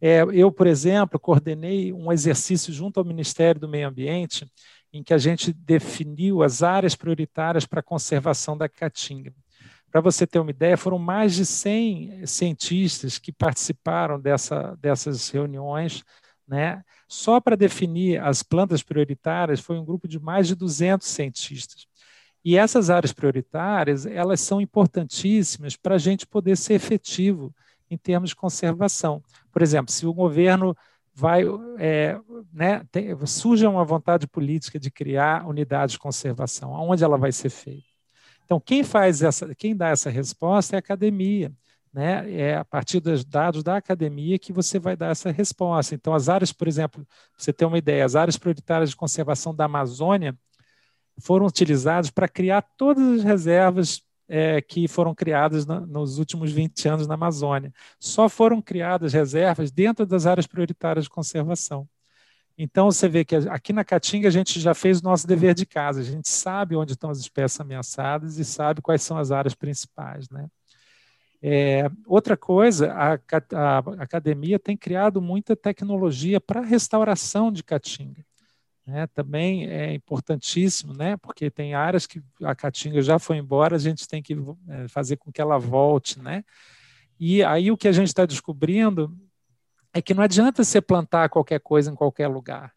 É, 0.00 0.22
eu, 0.32 0.52
por 0.52 0.66
exemplo, 0.66 1.18
coordenei 1.18 1.92
um 1.92 2.12
exercício 2.12 2.72
junto 2.72 2.98
ao 2.98 3.06
Ministério 3.06 3.60
do 3.60 3.68
Meio 3.68 3.88
Ambiente, 3.88 4.50
em 4.92 5.02
que 5.02 5.14
a 5.14 5.18
gente 5.18 5.52
definiu 5.52 6.42
as 6.42 6.62
áreas 6.62 6.94
prioritárias 6.94 7.64
para 7.64 7.80
a 7.80 7.82
conservação 7.82 8.56
da 8.56 8.68
caatinga. 8.68 9.32
Para 9.90 10.00
você 10.00 10.26
ter 10.26 10.38
uma 10.38 10.50
ideia, 10.50 10.76
foram 10.76 10.98
mais 10.98 11.34
de 11.34 11.44
100 11.44 12.26
cientistas 12.26 13.18
que 13.18 13.32
participaram 13.32 14.20
dessa, 14.20 14.76
dessas 14.80 15.28
reuniões, 15.30 16.04
né? 16.46 16.82
Só 17.08 17.40
para 17.40 17.56
definir 17.56 18.20
as 18.20 18.42
plantas 18.42 18.82
prioritárias 18.82 19.60
foi 19.60 19.78
um 19.78 19.84
grupo 19.84 20.06
de 20.06 20.18
mais 20.20 20.46
de 20.46 20.54
200 20.54 21.06
cientistas. 21.06 21.86
E 22.44 22.56
essas 22.56 22.88
áreas 22.88 23.12
prioritárias, 23.12 24.06
elas 24.06 24.40
são 24.40 24.60
importantíssimas 24.60 25.76
para 25.76 25.96
a 25.96 25.98
gente 25.98 26.26
poder 26.26 26.56
ser 26.56 26.74
efetivo 26.74 27.54
em 27.90 27.98
termos 27.98 28.30
de 28.30 28.36
conservação. 28.36 29.22
Por 29.52 29.60
exemplo, 29.60 29.92
se 29.92 30.06
o 30.06 30.14
governo 30.14 30.74
vai, 31.12 31.42
é, 31.78 32.18
né, 32.52 32.82
tem, 32.90 33.14
surge 33.26 33.66
uma 33.66 33.84
vontade 33.84 34.26
política 34.26 34.78
de 34.78 34.90
criar 34.90 35.46
unidades 35.46 35.92
de 35.92 35.98
conservação, 35.98 36.74
aonde 36.74 37.04
ela 37.04 37.18
vai 37.18 37.32
ser 37.32 37.50
feita? 37.50 37.89
Então, 38.50 38.58
quem 38.58 38.82
faz 38.82 39.22
essa, 39.22 39.54
quem 39.54 39.76
dá 39.76 39.90
essa 39.90 40.10
resposta 40.10 40.74
é 40.74 40.78
a 40.78 40.80
academia. 40.80 41.52
Né? 41.92 42.34
É 42.34 42.56
a 42.56 42.64
partir 42.64 42.98
dos 42.98 43.24
dados 43.24 43.62
da 43.62 43.76
academia 43.76 44.40
que 44.40 44.52
você 44.52 44.76
vai 44.76 44.96
dar 44.96 45.12
essa 45.12 45.30
resposta. 45.30 45.94
Então, 45.94 46.12
as 46.12 46.28
áreas, 46.28 46.52
por 46.52 46.66
exemplo, 46.66 47.06
você 47.38 47.52
tem 47.52 47.68
uma 47.68 47.78
ideia, 47.78 48.04
as 48.04 48.16
áreas 48.16 48.36
prioritárias 48.36 48.90
de 48.90 48.96
conservação 48.96 49.54
da 49.54 49.66
Amazônia 49.66 50.36
foram 51.22 51.46
utilizadas 51.46 52.10
para 52.10 52.26
criar 52.26 52.62
todas 52.76 53.20
as 53.20 53.22
reservas 53.22 54.02
é, 54.28 54.60
que 54.60 54.88
foram 54.88 55.14
criadas 55.14 55.64
nos 55.64 56.18
últimos 56.18 56.50
20 56.50 56.88
anos 56.88 57.06
na 57.06 57.14
Amazônia. 57.14 57.72
Só 58.00 58.28
foram 58.28 58.60
criadas 58.60 59.12
reservas 59.12 59.70
dentro 59.70 60.04
das 60.04 60.26
áreas 60.26 60.48
prioritárias 60.48 61.04
de 61.04 61.10
conservação. 61.10 61.88
Então, 62.56 62.90
você 62.90 63.08
vê 63.08 63.24
que 63.24 63.36
aqui 63.36 63.72
na 63.72 63.84
Caatinga 63.84 64.28
a 64.28 64.30
gente 64.30 64.60
já 64.60 64.74
fez 64.74 65.00
o 65.00 65.04
nosso 65.04 65.26
dever 65.26 65.54
de 65.54 65.64
casa, 65.64 66.00
a 66.00 66.04
gente 66.04 66.28
sabe 66.28 66.76
onde 66.76 66.92
estão 66.92 67.10
as 67.10 67.18
espécies 67.18 67.60
ameaçadas 67.60 68.38
e 68.38 68.44
sabe 68.44 68.82
quais 68.82 69.02
são 69.02 69.16
as 69.16 69.30
áreas 69.30 69.54
principais. 69.54 70.28
Né? 70.28 70.46
É, 71.42 71.90
outra 72.06 72.36
coisa, 72.36 72.92
a, 72.92 73.14
a, 73.14 73.78
academia 74.02 74.58
tem 74.58 74.76
criado 74.76 75.22
muita 75.22 75.56
tecnologia 75.56 76.38
para 76.40 76.60
restauração 76.60 77.50
de 77.50 77.64
Caatinga. 77.64 78.22
Né? 78.86 79.06
Também 79.06 79.66
é 79.66 79.94
importantíssimo, 79.94 80.92
né? 80.92 81.16
porque 81.16 81.50
tem 81.50 81.74
áreas 81.74 82.06
que 82.06 82.22
a 82.42 82.54
Caatinga 82.54 83.00
já 83.00 83.18
foi 83.18 83.38
embora, 83.38 83.76
a 83.76 83.78
gente 83.78 84.06
tem 84.06 84.22
que 84.22 84.36
é, 84.68 84.88
fazer 84.88 85.16
com 85.16 85.32
que 85.32 85.40
ela 85.40 85.58
volte. 85.58 86.20
Né? 86.20 86.44
E 87.18 87.42
aí 87.42 87.70
o 87.70 87.76
que 87.76 87.88
a 87.88 87.92
gente 87.92 88.08
está 88.08 88.26
descobrindo 88.26 89.16
é 89.92 90.00
que 90.00 90.14
não 90.14 90.22
adianta 90.22 90.62
você 90.62 90.80
plantar 90.80 91.28
qualquer 91.28 91.60
coisa 91.60 91.90
em 91.90 91.94
qualquer 91.94 92.28
lugar. 92.28 92.72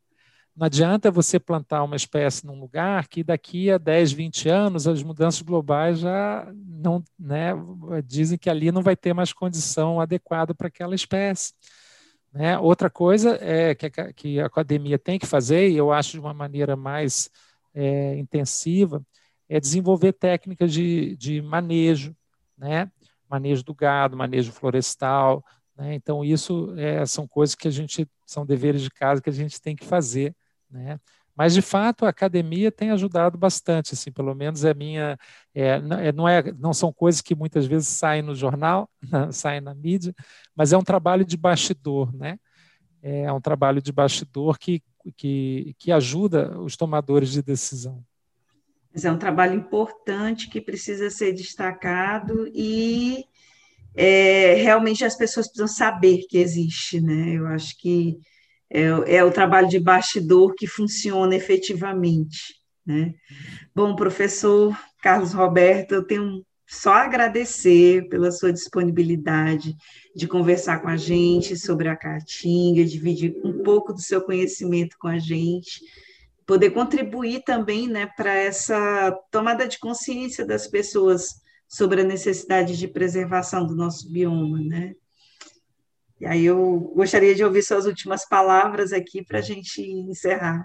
Não 0.56 0.67
adianta 0.67 1.10
você 1.10 1.39
plantar 1.39 1.84
uma 1.84 1.95
espécie 1.95 2.45
num 2.45 2.60
lugar 2.60 3.08
que 3.08 3.23
daqui 3.23 3.71
a 3.71 3.78
10, 3.80 4.12
20 4.12 4.49
anos 4.49 4.88
as 4.88 5.02
mudanças 5.02 5.41
globais 5.41 5.99
já 5.99 6.47
não 6.56 7.04
né, 7.17 7.54
dizem 8.06 8.38
que 8.38 8.49
ali 8.49 8.71
não 8.71 8.84
vai 8.84 8.95
ter 8.95 9.13
mais 9.13 9.34
condição 9.34 9.99
adequada 9.99 10.54
para 10.54 10.67
aquela 10.67 10.93
espécie. 10.93 11.54
Né? 12.32 12.58
Outra 12.60 12.89
coisa 12.89 13.38
é 13.41 13.73
que 13.73 13.88
a, 13.88 14.13
que 14.13 14.39
a 14.39 14.45
academia 14.45 14.99
tem 14.99 15.17
que 15.17 15.26
fazer, 15.26 15.69
e 15.69 15.78
eu 15.78 15.91
acho 15.91 16.12
de 16.13 16.19
uma 16.19 16.34
maneira 16.34 16.76
mais 16.76 17.32
é, 17.73 18.15
intensiva, 18.17 19.04
é 19.49 19.60
desenvolver 19.60 20.13
técnicas 20.13 20.71
de, 20.71 21.15
de 21.17 21.41
manejo, 21.41 22.15
né? 22.58 22.91
manejo 23.30 23.63
do 23.63 23.73
gado, 23.73 24.15
manejo 24.15 24.52
florestal, 24.52 25.43
né? 25.75 25.95
Então, 25.95 26.23
isso 26.23 26.73
é, 26.77 27.05
são 27.05 27.27
coisas 27.27 27.55
que 27.55 27.67
a 27.67 27.71
gente, 27.71 28.07
são 28.25 28.45
deveres 28.45 28.81
de 28.81 28.89
casa 28.89 29.21
que 29.21 29.29
a 29.29 29.33
gente 29.33 29.62
tem 29.62 29.75
que 29.75 29.86
fazer. 29.86 30.36
Né? 30.69 30.99
Mas, 31.36 31.53
de 31.53 31.62
fato, 31.62 32.05
a 32.05 32.09
academia 32.09 32.71
tem 32.71 32.91
ajudado 32.91 33.38
bastante, 33.38 33.93
assim, 33.93 34.12
pelo 34.12 34.36
menos 34.36 34.63
é 34.63 34.73
minha. 34.73 35.17
É, 35.53 35.79
não, 36.12 36.27
é, 36.27 36.39
é, 36.39 36.51
não 36.53 36.73
são 36.73 36.93
coisas 36.93 37.21
que 37.21 37.36
muitas 37.36 37.65
vezes 37.65 37.88
saem 37.88 38.21
no 38.21 38.36
jornal, 38.36 38.89
saem 39.31 39.62
na 39.62 39.73
mídia, 39.73 40.13
mas 40.55 40.71
é 40.73 40.77
um 40.77 40.83
trabalho 40.83 41.25
de 41.25 41.36
bastidor, 41.36 42.13
né? 42.15 42.38
É 43.01 43.31
um 43.33 43.41
trabalho 43.41 43.81
de 43.81 43.91
bastidor 43.91 44.57
que, 44.57 44.81
que, 45.17 45.75
que 45.77 45.91
ajuda 45.91 46.57
os 46.59 46.77
tomadores 46.77 47.31
de 47.31 47.41
decisão. 47.41 48.01
Mas 48.93 49.03
é 49.03 49.12
um 49.12 49.17
trabalho 49.17 49.55
importante 49.55 50.47
que 50.47 50.62
precisa 50.62 51.09
ser 51.09 51.33
destacado 51.33 52.47
e 52.53 53.25
é, 53.95 54.56
realmente 54.56 55.06
as 55.06 55.15
pessoas 55.15 55.47
precisam 55.47 55.67
saber 55.67 56.25
que 56.27 56.38
existe, 56.38 56.99
né? 56.99 57.34
Eu 57.38 57.47
acho 57.47 57.77
que 57.77 58.17
é, 58.69 59.17
é 59.17 59.23
o 59.23 59.32
trabalho 59.32 59.69
de 59.69 59.79
bastidor 59.79 60.56
que 60.56 60.65
funciona 60.65 61.36
efetivamente, 61.36 62.56
né? 62.86 63.13
Bom, 63.75 63.95
professor 63.95 64.75
Carlos 65.01 65.34
Roberto, 65.34 65.93
eu 65.93 66.03
tenho 66.03 66.43
só 66.65 66.93
agradecer 66.93 68.08
pela 68.10 68.32
sua 68.32 68.51
disponibilidade 68.51 69.75
de 70.15 70.27
conversar 70.27 70.82
com 70.82 70.88
a 70.88 70.97
gente 70.97 71.56
sobre 71.56 71.88
a 71.88 71.95
Caatinga, 71.95 72.84
dividir 72.84 73.36
um 73.43 73.62
pouco 73.62 73.93
do 73.93 74.01
seu 74.01 74.21
conhecimento 74.21 74.95
com 74.99 75.08
a 75.08 75.19
gente, 75.19 75.82
poder 76.47 76.71
contribuir 76.71 77.43
também 77.43 77.88
né, 77.88 78.10
para 78.17 78.34
essa 78.34 79.12
tomada 79.29 79.67
de 79.67 79.77
consciência 79.77 80.45
das 80.45 80.67
pessoas 80.67 81.42
sobre 81.73 82.01
a 82.01 82.05
necessidade 82.05 82.77
de 82.77 82.88
preservação 82.88 83.65
do 83.65 83.75
nosso 83.75 84.07
bioma, 84.12 84.59
né? 84.59 84.93
E 86.21 86.25
aí 86.27 86.45
eu 86.45 86.93
gostaria 86.95 87.33
de 87.33 87.43
ouvir 87.43 87.63
suas 87.63 87.88
últimas 87.88 88.29
palavras 88.29 88.93
aqui 88.93 89.23
para 89.23 89.39
a 89.39 89.41
gente 89.41 89.81
encerrar. 89.81 90.63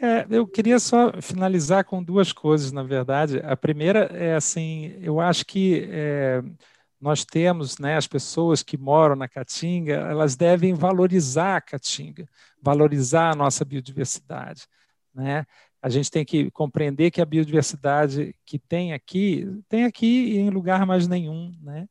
É, 0.00 0.26
eu 0.30 0.46
queria 0.46 0.78
só 0.78 1.12
finalizar 1.20 1.84
com 1.84 2.02
duas 2.02 2.32
coisas, 2.32 2.72
na 2.72 2.82
verdade. 2.82 3.38
A 3.44 3.54
primeira 3.54 4.04
é 4.14 4.34
assim, 4.34 4.98
eu 5.02 5.20
acho 5.20 5.44
que 5.44 5.86
é, 5.90 6.42
nós 6.98 7.22
temos, 7.22 7.76
né, 7.78 7.98
as 7.98 8.06
pessoas 8.06 8.62
que 8.62 8.78
moram 8.78 9.14
na 9.14 9.28
Caatinga, 9.28 9.92
elas 9.92 10.36
devem 10.36 10.72
valorizar 10.72 11.56
a 11.56 11.60
Caatinga, 11.60 12.26
valorizar 12.62 13.32
a 13.32 13.36
nossa 13.36 13.62
biodiversidade, 13.62 14.66
né? 15.14 15.44
A 15.80 15.88
gente 15.88 16.10
tem 16.10 16.24
que 16.24 16.50
compreender 16.50 17.10
que 17.10 17.20
a 17.20 17.26
biodiversidade 17.26 18.34
que 18.44 18.58
tem 18.58 18.92
aqui, 18.92 19.46
tem 19.68 19.84
aqui 19.84 20.36
em 20.36 20.50
lugar 20.50 20.84
mais 20.86 21.06
nenhum, 21.06 21.56
né? 21.62 21.88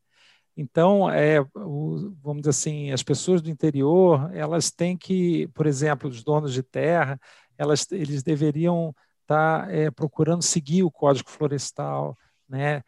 Então, 0.56 1.10
é, 1.10 1.40
o, 1.56 2.16
vamos 2.22 2.42
dizer 2.42 2.50
assim, 2.50 2.92
as 2.92 3.04
pessoas 3.04 3.42
do 3.44 3.50
interior, 3.50 4.32
elas 4.34 4.72
têm 4.72 4.98
que, 4.98 5.48
por 5.50 5.68
exemplo, 5.68 6.10
os 6.10 6.24
donos 6.24 6.52
de 6.52 6.64
terra, 6.64 7.20
elas, 7.58 7.90
eles 7.92 8.24
deveriam 8.24 8.94
estar 9.22 9.68
tá, 9.68 9.72
é, 9.72 9.92
procurando 9.92 10.42
seguir 10.42 10.84
o 10.84 10.92
Código 10.92 11.30
Florestal, 11.30 12.18
né? 12.50 12.82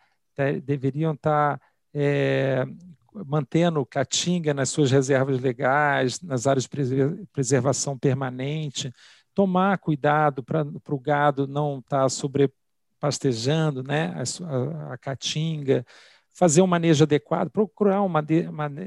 deveriam 0.64 1.14
estar 1.14 1.60
tá, 1.60 1.66
é, 1.94 2.66
mantendo 3.14 3.86
caatinga 3.86 4.54
nas 4.54 4.70
suas 4.70 4.90
reservas 4.90 5.40
legais, 5.40 6.22
nas 6.22 6.48
áreas 6.48 6.64
de 6.66 7.28
preservação 7.32 7.98
permanente, 7.98 8.92
tomar 9.40 9.78
cuidado 9.78 10.44
para 10.44 10.66
o 10.90 11.00
gado 11.00 11.48
não 11.48 11.80
estar 11.80 12.02
tá 12.02 12.10
sobrepastejando 12.10 13.82
né, 13.82 14.14
a, 14.14 14.94
a, 14.94 14.98
caatinga, 14.98 15.86
fazer 16.34 16.62
um 16.62 16.68
manejo 16.68 17.06
adequado, 17.06 17.50
procurar 17.50 18.02
um 18.04 18.10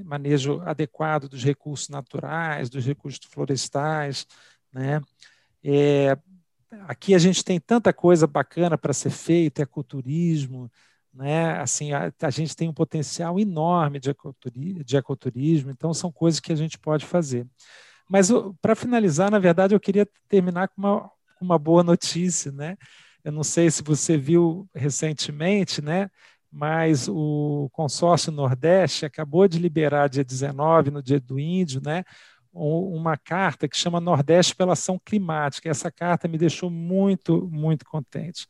manejo 0.04 0.60
adequado 0.60 1.26
dos 1.26 1.42
recursos 1.42 1.88
naturais, 1.88 2.68
dos 2.68 2.84
recursos 2.84 3.18
florestais. 3.30 4.26
Né? 4.70 5.00
É, 5.64 6.18
aqui 6.82 7.14
a 7.14 7.18
gente 7.18 7.42
tem 7.42 7.58
tanta 7.58 7.90
coisa 7.90 8.26
bacana 8.26 8.76
para 8.76 8.92
ser 8.92 9.08
feita, 9.08 9.62
ecoturismo, 9.62 10.70
né? 11.14 11.58
Assim, 11.60 11.92
a, 11.92 12.12
a, 12.20 12.30
gente 12.30 12.54
tem 12.54 12.68
um 12.68 12.74
potencial 12.74 13.40
enorme 13.40 13.98
de, 13.98 14.14
de 14.84 14.96
ecoturismo, 14.98 15.70
então 15.70 15.94
são 15.94 16.12
coisas 16.12 16.40
que 16.40 16.52
a 16.52 16.56
gente 16.56 16.78
pode 16.78 17.06
fazer. 17.06 17.46
Mas 18.08 18.30
para 18.60 18.74
finalizar, 18.74 19.30
na 19.30 19.38
verdade, 19.38 19.74
eu 19.74 19.80
queria 19.80 20.06
terminar 20.28 20.68
com 20.68 20.74
uma, 20.78 21.10
uma 21.40 21.58
boa 21.58 21.82
notícia, 21.82 22.52
né? 22.52 22.76
Eu 23.24 23.32
não 23.32 23.44
sei 23.44 23.70
se 23.70 23.82
você 23.82 24.16
viu 24.16 24.68
recentemente, 24.74 25.80
né? 25.80 26.08
Mas 26.50 27.08
o 27.08 27.70
consórcio 27.72 28.30
Nordeste 28.30 29.06
acabou 29.06 29.48
de 29.48 29.58
liberar 29.58 30.08
dia 30.08 30.24
19, 30.24 30.90
no 30.90 31.02
dia 31.02 31.20
do 31.20 31.38
Índio, 31.38 31.80
né? 31.84 32.04
Uma 32.52 33.16
carta 33.16 33.66
que 33.66 33.76
chama 33.76 34.00
Nordeste 34.00 34.54
pela 34.54 34.74
Ação 34.74 35.00
Climática. 35.02 35.70
Essa 35.70 35.90
carta 35.90 36.28
me 36.28 36.36
deixou 36.36 36.68
muito, 36.68 37.48
muito 37.50 37.86
contente. 37.86 38.46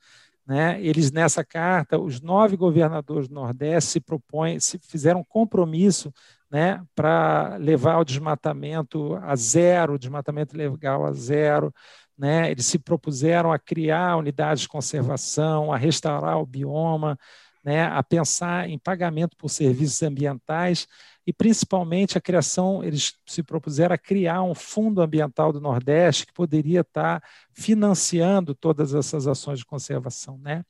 Né, 0.46 0.82
eles 0.82 1.12
nessa 1.12 1.44
carta, 1.44 1.98
os 1.98 2.20
nove 2.20 2.56
governadores 2.56 3.28
do 3.28 3.34
Nordeste 3.34 3.92
se 3.92 4.00
propõem, 4.00 4.58
se 4.58 4.78
fizeram 4.78 5.24
compromisso 5.24 6.12
né, 6.50 6.82
para 6.94 7.56
levar 7.56 7.98
o 7.98 8.04
desmatamento 8.04 9.14
a 9.22 9.34
zero, 9.36 9.94
o 9.94 9.98
desmatamento 9.98 10.56
legal 10.56 11.06
a 11.06 11.12
zero. 11.12 11.72
Né, 12.18 12.50
eles 12.50 12.66
se 12.66 12.78
propuseram 12.78 13.50
a 13.50 13.58
criar 13.58 14.16
unidades 14.16 14.62
de 14.62 14.68
conservação, 14.68 15.72
a 15.72 15.76
restaurar 15.76 16.38
o 16.38 16.46
bioma, 16.46 17.18
né, 17.64 17.84
a 17.84 18.02
pensar 18.02 18.68
em 18.68 18.78
pagamento 18.78 19.36
por 19.36 19.48
serviços 19.48 20.02
ambientais 20.02 20.86
e 21.26 21.32
principalmente 21.32 22.18
a 22.18 22.20
criação, 22.20 22.82
eles 22.82 23.14
se 23.26 23.42
propuseram 23.42 23.94
a 23.94 23.98
criar 23.98 24.42
um 24.42 24.54
fundo 24.54 25.00
ambiental 25.00 25.52
do 25.52 25.60
Nordeste 25.60 26.26
que 26.26 26.32
poderia 26.32 26.80
estar 26.80 27.22
financiando 27.52 28.54
todas 28.54 28.94
essas 28.94 29.26
ações 29.26 29.60
de 29.60 29.64
conservação, 29.64 30.36
né? 30.38 30.64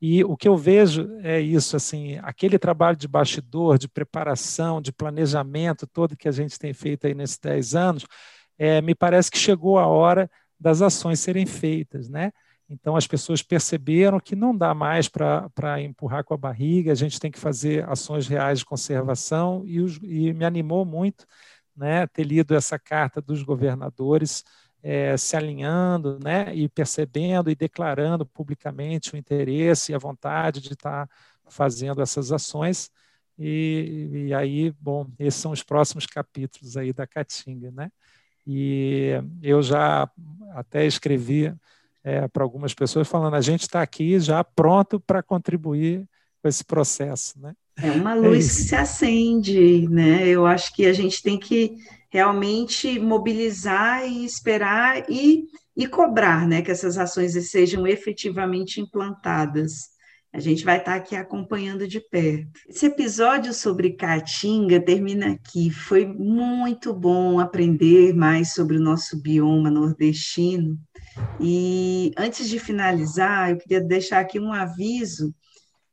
E 0.00 0.22
o 0.22 0.36
que 0.36 0.46
eu 0.46 0.56
vejo 0.56 1.08
é 1.22 1.40
isso, 1.40 1.74
assim, 1.76 2.18
aquele 2.22 2.56
trabalho 2.56 2.96
de 2.96 3.08
bastidor, 3.08 3.78
de 3.78 3.88
preparação, 3.88 4.80
de 4.80 4.92
planejamento 4.92 5.88
todo 5.88 6.16
que 6.16 6.28
a 6.28 6.32
gente 6.32 6.56
tem 6.56 6.72
feito 6.72 7.08
aí 7.08 7.14
nesses 7.14 7.38
10 7.38 7.74
anos, 7.74 8.06
é, 8.56 8.80
me 8.80 8.94
parece 8.94 9.28
que 9.28 9.38
chegou 9.38 9.76
a 9.76 9.86
hora 9.88 10.30
das 10.58 10.82
ações 10.82 11.18
serem 11.18 11.46
feitas, 11.46 12.08
né? 12.08 12.32
Então, 12.70 12.96
as 12.96 13.06
pessoas 13.06 13.42
perceberam 13.42 14.20
que 14.20 14.36
não 14.36 14.54
dá 14.54 14.74
mais 14.74 15.08
para 15.08 15.80
empurrar 15.80 16.22
com 16.22 16.34
a 16.34 16.36
barriga, 16.36 16.92
a 16.92 16.94
gente 16.94 17.18
tem 17.18 17.30
que 17.30 17.38
fazer 17.38 17.88
ações 17.88 18.28
reais 18.28 18.58
de 18.58 18.66
conservação, 18.66 19.62
e, 19.64 19.80
os, 19.80 19.98
e 20.02 20.32
me 20.34 20.44
animou 20.44 20.84
muito 20.84 21.26
né, 21.74 22.06
ter 22.08 22.24
lido 22.24 22.54
essa 22.54 22.78
carta 22.78 23.22
dos 23.22 23.42
governadores 23.42 24.44
é, 24.82 25.16
se 25.16 25.36
alinhando 25.36 26.18
né, 26.22 26.54
e 26.54 26.68
percebendo 26.68 27.50
e 27.50 27.54
declarando 27.54 28.26
publicamente 28.26 29.14
o 29.14 29.16
interesse 29.16 29.92
e 29.92 29.94
a 29.94 29.98
vontade 29.98 30.60
de 30.60 30.74
estar 30.74 31.08
fazendo 31.48 32.02
essas 32.02 32.32
ações. 32.32 32.90
E, 33.38 34.26
e 34.28 34.34
aí, 34.34 34.72
bom, 34.80 35.06
esses 35.18 35.40
são 35.40 35.52
os 35.52 35.62
próximos 35.62 36.06
capítulos 36.06 36.76
aí 36.76 36.92
da 36.92 37.06
Caatinga, 37.06 37.70
né? 37.70 37.90
E 38.46 39.12
eu 39.42 39.62
já 39.62 40.10
até 40.54 40.86
escrevi 40.86 41.54
é, 42.04 42.26
para 42.28 42.42
algumas 42.42 42.74
pessoas 42.74 43.08
falando 43.08 43.34
a 43.34 43.40
gente 43.40 43.62
está 43.62 43.82
aqui 43.82 44.18
já 44.20 44.42
pronto 44.42 45.00
para 45.00 45.22
contribuir 45.22 46.04
com 46.42 46.48
esse 46.48 46.64
processo, 46.64 47.38
né? 47.40 47.52
É 47.80 47.92
uma 47.92 48.14
luz 48.14 48.44
é 48.44 48.48
que 48.48 48.54
se 48.68 48.74
acende, 48.74 49.88
né? 49.88 50.26
Eu 50.26 50.46
acho 50.46 50.74
que 50.74 50.86
a 50.86 50.92
gente 50.92 51.22
tem 51.22 51.38
que 51.38 51.76
realmente 52.10 52.98
mobilizar 52.98 54.06
e 54.06 54.24
esperar 54.24 55.04
e, 55.08 55.44
e 55.76 55.86
cobrar, 55.86 56.46
né, 56.46 56.62
que 56.62 56.70
essas 56.70 56.96
ações 56.96 57.32
sejam 57.50 57.86
efetivamente 57.86 58.80
implantadas. 58.80 59.96
A 60.32 60.40
gente 60.40 60.64
vai 60.64 60.78
estar 60.78 60.94
aqui 60.94 61.16
acompanhando 61.16 61.88
de 61.88 62.00
perto. 62.00 62.60
Esse 62.68 62.86
episódio 62.86 63.54
sobre 63.54 63.94
Caatinga 63.94 64.78
termina 64.78 65.32
aqui. 65.32 65.70
Foi 65.70 66.04
muito 66.04 66.92
bom 66.92 67.40
aprender 67.40 68.14
mais 68.14 68.52
sobre 68.52 68.76
o 68.76 68.80
nosso 68.80 69.20
bioma 69.22 69.70
nordestino. 69.70 70.78
E 71.40 72.12
antes 72.16 72.48
de 72.48 72.58
finalizar, 72.58 73.50
eu 73.50 73.58
queria 73.58 73.80
deixar 73.80 74.20
aqui 74.20 74.40
um 74.40 74.52
aviso 74.52 75.34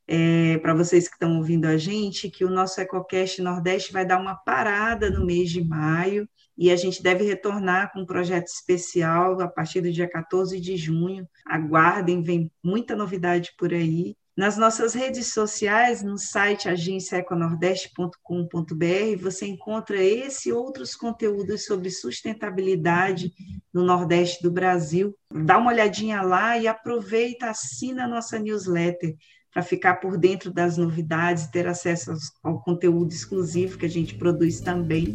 é, 0.07 0.57
para 0.59 0.73
vocês 0.73 1.07
que 1.07 1.15
estão 1.15 1.37
ouvindo 1.37 1.65
a 1.65 1.77
gente, 1.77 2.29
que 2.29 2.45
o 2.45 2.49
nosso 2.49 2.79
EcoCast 2.79 3.41
Nordeste 3.41 3.91
vai 3.91 4.05
dar 4.05 4.19
uma 4.19 4.35
parada 4.35 5.09
no 5.09 5.25
mês 5.25 5.49
de 5.49 5.63
maio 5.63 6.27
e 6.57 6.71
a 6.71 6.75
gente 6.75 7.03
deve 7.03 7.23
retornar 7.23 7.91
com 7.91 8.01
um 8.01 8.05
projeto 8.05 8.47
especial 8.47 9.39
a 9.41 9.47
partir 9.47 9.81
do 9.81 9.91
dia 9.91 10.09
14 10.09 10.59
de 10.59 10.77
junho. 10.77 11.27
Aguardem, 11.45 12.21
vem 12.21 12.51
muita 12.63 12.95
novidade 12.95 13.51
por 13.57 13.73
aí. 13.73 14.15
Nas 14.37 14.57
nossas 14.57 14.93
redes 14.93 15.31
sociais, 15.31 16.03
no 16.03 16.17
site 16.17 16.67
agenciaeconordeste.com.br, 16.67 19.21
você 19.21 19.45
encontra 19.45 19.95
esse 19.95 20.49
e 20.49 20.51
outros 20.51 20.93
conteúdos 20.93 21.63
sobre 21.63 21.89
sustentabilidade 21.89 23.31
no 23.73 23.85
Nordeste 23.85 24.43
do 24.43 24.51
Brasil. 24.51 25.15
Dá 25.33 25.57
uma 25.57 25.71
olhadinha 25.71 26.21
lá 26.21 26.57
e 26.57 26.67
aproveita, 26.67 27.49
assina 27.49 28.03
a 28.03 28.09
nossa 28.09 28.37
newsletter 28.37 29.15
para 29.53 29.63
ficar 29.63 30.01
por 30.01 30.17
dentro 30.17 30.51
das 30.51 30.75
novidades, 30.75 31.47
ter 31.47 31.65
acesso 31.65 32.11
ao 32.43 32.61
conteúdo 32.61 33.13
exclusivo 33.13 33.77
que 33.77 33.85
a 33.85 33.89
gente 33.89 34.15
produz 34.15 34.59
também. 34.59 35.13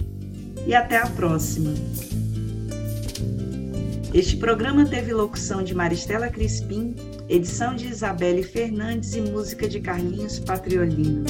E 0.67 0.75
até 0.75 0.97
a 0.97 1.07
próxima! 1.07 1.75
Este 4.15 4.39
programa 4.39 4.87
teve 4.87 5.13
locução 5.13 5.63
de 5.63 5.75
Maristela 5.75 6.31
Crispim, 6.31 6.97
edição 7.31 7.77
de 7.77 7.87
Isabelle 7.87 8.43
Fernandes 8.43 9.15
e 9.15 9.21
música 9.21 9.69
de 9.69 9.79
Carlinhos 9.79 10.41
Patriolino. 10.41 11.25